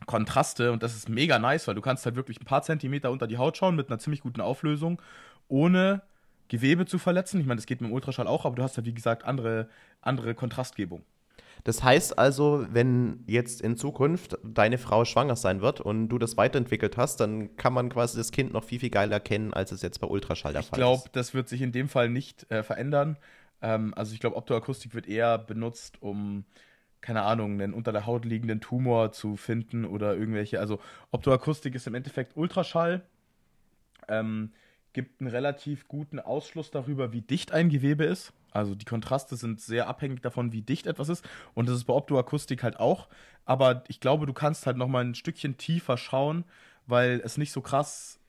[0.05, 3.27] Kontraste und das ist mega nice, weil du kannst halt wirklich ein paar Zentimeter unter
[3.27, 5.01] die Haut schauen mit einer ziemlich guten Auflösung,
[5.47, 6.01] ohne
[6.47, 7.39] Gewebe zu verletzen.
[7.39, 9.69] Ich meine, das geht mit dem Ultraschall auch, aber du hast halt, wie gesagt, andere,
[10.01, 11.03] andere Kontrastgebung.
[11.63, 16.35] Das heißt also, wenn jetzt in Zukunft deine Frau schwanger sein wird und du das
[16.35, 19.81] weiterentwickelt hast, dann kann man quasi das Kind noch viel, viel geiler erkennen, als es
[19.81, 21.05] jetzt bei Ultraschall der ich Fall glaub, ist.
[21.05, 23.17] Ich glaube, das wird sich in dem Fall nicht äh, verändern.
[23.61, 26.43] Ähm, also ich glaube, Optoakustik wird eher benutzt, um
[27.03, 30.59] keine Ahnung, einen unter der Haut liegenden Tumor zu finden oder irgendwelche.
[30.59, 30.79] Also
[31.11, 33.03] Optoakustik ist im Endeffekt Ultraschall.
[34.07, 34.51] Ähm,
[34.93, 38.31] gibt einen relativ guten Ausschluss darüber, wie dicht ein Gewebe ist.
[38.51, 41.27] Also die Kontraste sind sehr abhängig davon, wie dicht etwas ist.
[41.53, 43.07] Und das ist bei Optoakustik halt auch.
[43.45, 46.45] Aber ich glaube, du kannst halt noch mal ein Stückchen tiefer schauen,
[46.85, 48.19] weil es nicht so krass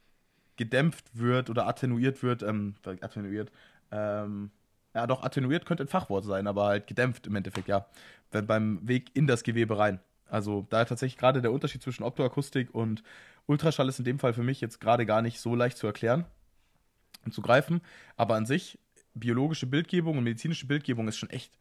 [0.57, 2.43] gedämpft wird oder attenuiert wird.
[2.43, 3.53] Ähm, attenuiert.
[3.93, 4.51] Ähm,
[4.95, 7.86] ja, doch, attenuiert könnte ein Fachwort sein, aber halt gedämpft im Endeffekt, ja.
[8.30, 10.01] Beim Weg in das Gewebe rein.
[10.28, 13.03] Also da tatsächlich gerade der Unterschied zwischen Optoakustik und
[13.47, 16.24] Ultraschall ist in dem Fall für mich jetzt gerade gar nicht so leicht zu erklären
[17.24, 17.80] und zu greifen.
[18.16, 18.78] Aber an sich,
[19.14, 21.57] biologische Bildgebung und medizinische Bildgebung ist schon echt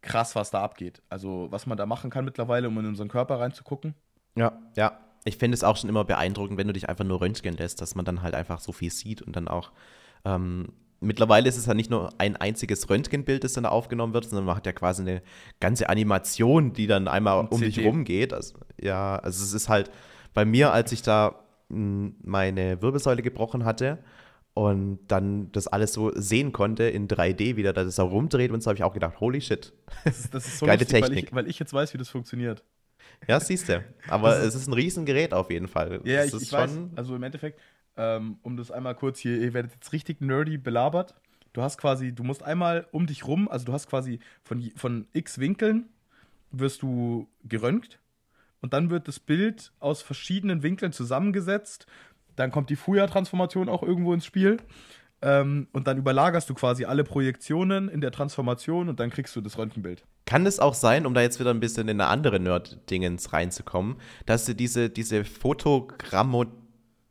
[0.00, 1.02] krass, was da abgeht.
[1.08, 3.94] Also was man da machen kann mittlerweile, um in unseren Körper reinzugucken.
[4.36, 4.98] Ja, ja.
[5.24, 7.94] ich finde es auch schon immer beeindruckend, wenn du dich einfach nur röntgen lässt, dass
[7.94, 9.72] man dann halt einfach so viel sieht und dann auch
[10.24, 10.72] ähm,
[11.04, 14.56] mittlerweile ist es ja nicht nur ein einziges Röntgenbild, das dann aufgenommen wird, sondern man
[14.56, 15.22] hat ja quasi eine
[15.60, 18.32] ganze Animation, die dann einmal um dich rumgeht.
[18.32, 19.90] Also, ja, also es ist halt
[20.32, 23.98] bei mir, als ich da hm, meine Wirbelsäule gebrochen hatte
[24.54, 28.62] und dann das alles so sehen konnte in 3D, wie der das auch rumdreht und
[28.62, 29.72] so, habe ich auch gedacht, holy shit.
[30.04, 31.16] Das ist, das ist so Geile lustig, Technik.
[31.16, 32.64] Weil ich, weil ich jetzt weiß, wie das funktioniert.
[33.28, 33.82] Ja, siehst du.
[34.08, 36.00] Aber es ist ein Riesengerät auf jeden Fall.
[36.04, 36.78] Ja, ich, ich weiß.
[36.96, 37.60] Also im Endeffekt,
[37.96, 41.14] ähm, um das einmal kurz hier, ihr werdet jetzt richtig nerdy belabert.
[41.52, 45.06] Du hast quasi, du musst einmal um dich rum, also du hast quasi von, von
[45.12, 45.88] x Winkeln
[46.50, 47.98] wirst du geröntgt
[48.60, 51.86] und dann wird das Bild aus verschiedenen Winkeln zusammengesetzt.
[52.36, 54.56] Dann kommt die Fuja-Transformation auch irgendwo ins Spiel.
[55.22, 59.40] Ähm, und dann überlagerst du quasi alle Projektionen in der Transformation und dann kriegst du
[59.40, 60.04] das Röntgenbild.
[60.26, 63.96] Kann es auch sein, um da jetzt wieder ein bisschen in eine andere Nerd-Dingens reinzukommen,
[64.26, 65.24] dass du diese, diese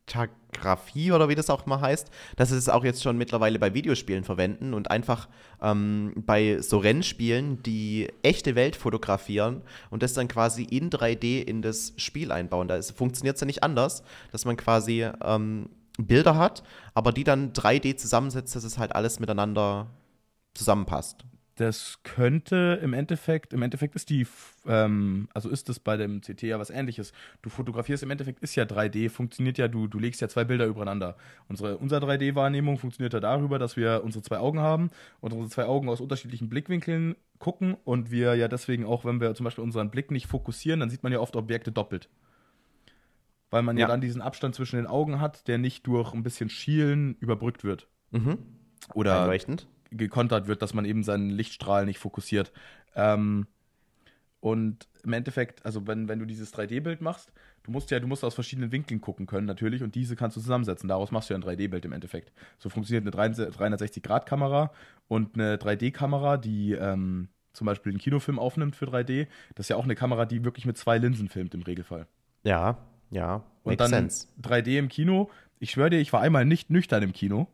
[0.06, 3.74] Fotogrammotagrafie oder wie das auch mal heißt, dass sie es auch jetzt schon mittlerweile bei
[3.74, 5.28] Videospielen verwenden und einfach
[5.62, 11.62] ähm, bei so Rennspielen die echte Welt fotografieren und das dann quasi in 3D in
[11.62, 12.68] das Spiel einbauen.
[12.68, 17.54] Da funktioniert es ja nicht anders, dass man quasi ähm, Bilder hat, aber die dann
[17.54, 19.88] 3D zusammensetzt, dass es halt alles miteinander
[20.54, 21.26] zusammenpasst.
[21.56, 24.26] Das könnte im Endeffekt, im Endeffekt ist die,
[24.66, 27.14] ähm, also ist das bei dem CT ja was ähnliches.
[27.43, 30.66] Du fotografierst im Endeffekt, ist ja 3D, funktioniert ja, du, du legst ja zwei Bilder
[30.66, 31.16] übereinander.
[31.47, 34.89] Unsere, unsere 3D-Wahrnehmung funktioniert ja darüber, dass wir unsere zwei Augen haben
[35.22, 39.36] und unsere zwei Augen aus unterschiedlichen Blickwinkeln gucken und wir ja deswegen auch, wenn wir
[39.36, 42.10] zum Beispiel unseren Blick nicht fokussieren, dann sieht man ja oft Objekte doppelt
[43.54, 43.82] weil man ja.
[43.82, 43.88] ja.
[43.88, 47.88] dann diesen Abstand zwischen den Augen hat, der nicht durch ein bisschen Schielen überbrückt wird.
[48.10, 48.39] Mhm.
[48.95, 49.30] Oder
[49.98, 52.52] gekontert wird, dass man eben seinen Lichtstrahl nicht fokussiert.
[52.96, 53.48] Ähm,
[54.39, 57.32] und im Endeffekt, also wenn, wenn du dieses 3D-Bild machst,
[57.64, 60.41] du musst ja, du musst aus verschiedenen Winkeln gucken können natürlich und diese kannst du
[60.41, 60.89] zusammensetzen.
[60.89, 62.34] Daraus machst du ja ein 3D-Bild im Endeffekt.
[62.60, 64.72] So funktioniert eine 360-Grad-Kamera
[65.08, 69.28] und eine 3D-Kamera, die ähm, zum Beispiel einen Kinofilm aufnimmt für 3D.
[69.56, 72.08] Das ist ja auch eine Kamera, die wirklich mit zwei Linsen filmt im Regelfall.
[72.44, 72.80] Ja,
[73.12, 74.28] ja, und dann sense.
[74.41, 75.30] 3D im Kino.
[75.60, 77.48] Ich schwöre dir, ich war einmal nicht nüchtern im Kino.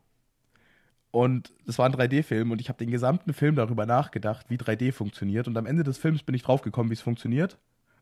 [1.12, 4.92] Und das war ein 3D-Film und ich habe den gesamten Film darüber nachgedacht, wie 3D
[4.92, 5.48] funktioniert.
[5.48, 7.58] Und am Ende des Films bin ich draufgekommen, wie es funktioniert.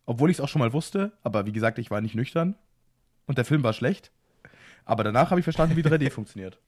[0.05, 2.55] Obwohl ich es auch schon mal wusste, aber wie gesagt, ich war nicht nüchtern.
[3.25, 4.11] Und der Film war schlecht.
[4.85, 6.59] Aber danach habe ich verstanden, wie 3D funktioniert.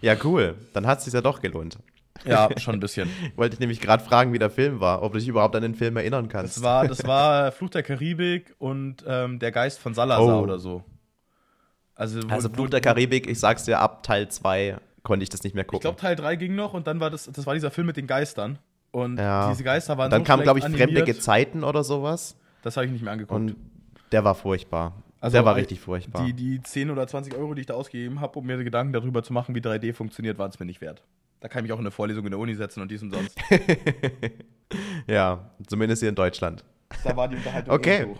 [0.00, 0.56] Ja, cool.
[0.72, 1.78] Dann hat es sich ja doch gelohnt.
[2.24, 3.10] Ja, schon ein bisschen.
[3.36, 5.74] Wollte ich nämlich gerade fragen, wie der Film war, ob du dich überhaupt an den
[5.74, 6.56] Film erinnern kannst.
[6.56, 10.42] Das war, das war Fluch der Karibik und ähm, der Geist von Salazar oh.
[10.42, 10.82] oder so.
[11.94, 15.54] Also, also Fluch der Karibik, ich sag's dir, ab Teil 2 konnte ich das nicht
[15.54, 15.76] mehr gucken.
[15.76, 17.96] Ich glaube, Teil 3 ging noch und dann war das, das war dieser Film mit
[17.96, 18.58] den Geistern.
[18.90, 19.48] Und ja.
[19.48, 20.90] diese Geister waren Dann so kam, glaube ich, animiert.
[20.90, 22.36] Fremde Gezeiten oder sowas.
[22.62, 23.38] Das habe ich nicht mehr angeguckt.
[23.38, 23.56] Und
[24.10, 25.04] der war furchtbar.
[25.20, 26.24] Also der war richtig furchtbar.
[26.24, 29.22] Die, die 10 oder 20 Euro, die ich da ausgegeben habe, um mir Gedanken darüber
[29.22, 31.04] zu machen, wie 3D funktioniert, waren es mir nicht wert.
[31.38, 33.12] Da kann ich mich auch in eine Vorlesung in der Uni setzen und dies und
[33.12, 33.38] sonst.
[35.06, 36.64] ja, zumindest hier in Deutschland.
[37.04, 38.06] Da war die Unterhaltung okay.
[38.06, 38.18] hoch.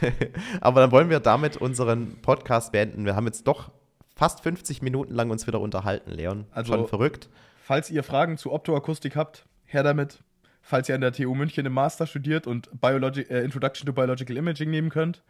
[0.60, 3.04] Aber dann wollen wir damit unseren Podcast beenden.
[3.04, 3.70] Wir haben jetzt doch
[4.14, 6.46] fast 50 Minuten lang uns wieder unterhalten, Leon.
[6.50, 7.28] Also, Schon verrückt.
[7.62, 10.22] Falls ihr Fragen zu Optoakustik habt, her damit.
[10.62, 14.36] Falls ihr an der TU München im Master studiert und Biologi äh, Introduction to Biological
[14.36, 15.22] Imaging nehmen könnt.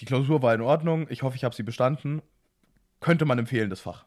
[0.00, 1.06] Die Klausur war in Ordnung.
[1.08, 2.20] Ich hoffe, ich habe sie bestanden.
[3.00, 4.04] Könnte man empfehlen, das Fach.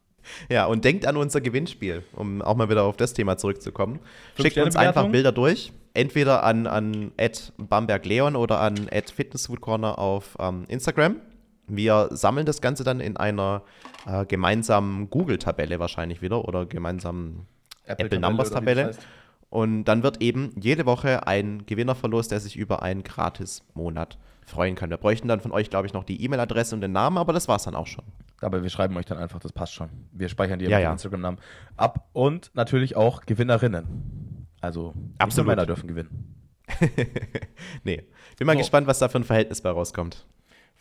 [0.50, 4.00] Ja, und denkt an unser Gewinnspiel, um auch mal wieder auf das Thema zurückzukommen.
[4.40, 7.12] Schickt uns einfach Bilder durch, entweder an, an
[7.58, 11.22] @bambergleon oder an @fitnessfoodcorner auf ähm, Instagram.
[11.70, 13.64] Wir sammeln das Ganze dann in einer
[14.06, 17.48] äh, gemeinsamen Google-Tabelle wahrscheinlich wieder oder gemeinsamen
[17.86, 18.88] Apple, Apple Numbers-Tabelle.
[18.88, 19.08] Das heißt.
[19.50, 24.76] Und dann wird eben jede Woche ein Gewinner verlost, der sich über einen Gratis-Monat freuen
[24.76, 24.90] kann.
[24.90, 27.48] Wir bräuchten dann von euch, glaube ich, noch die E-Mail-Adresse und den Namen, aber das
[27.48, 28.06] war es dann auch schon.
[28.42, 29.90] Aber wir schreiben euch dann einfach, das passt schon.
[30.12, 30.92] Wir speichern die ja, ja.
[30.92, 31.40] Instagram-Namen
[31.78, 34.48] ab und natürlich auch Gewinnerinnen.
[34.62, 35.48] Also Absolut.
[35.48, 36.36] Männer dürfen gewinnen.
[37.84, 38.04] nee.
[38.38, 38.60] Bin mal so.
[38.60, 40.26] gespannt, was da für ein Verhältnis bei rauskommt.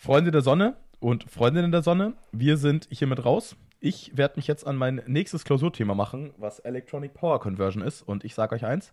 [0.00, 3.56] Freunde der Sonne und Freundinnen der Sonne, wir sind hiermit raus.
[3.80, 8.02] Ich werde mich jetzt an mein nächstes Klausurthema machen, was Electronic Power Conversion ist.
[8.02, 8.92] Und ich sage euch eins: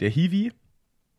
[0.00, 0.52] Der Hiwi,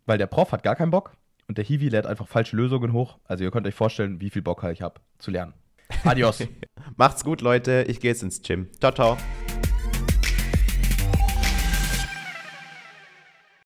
[0.06, 1.18] weil der Prof hat gar keinen Bock
[1.48, 3.18] und der Hiwi lädt einfach falsche Lösungen hoch.
[3.24, 5.56] Also ihr könnt euch vorstellen, wie viel Bock ich habe zu lernen.
[6.04, 6.44] Adios.
[6.96, 7.86] Macht's gut, Leute.
[7.88, 8.70] Ich gehe jetzt ins Gym.
[8.80, 9.18] Ciao, ciao.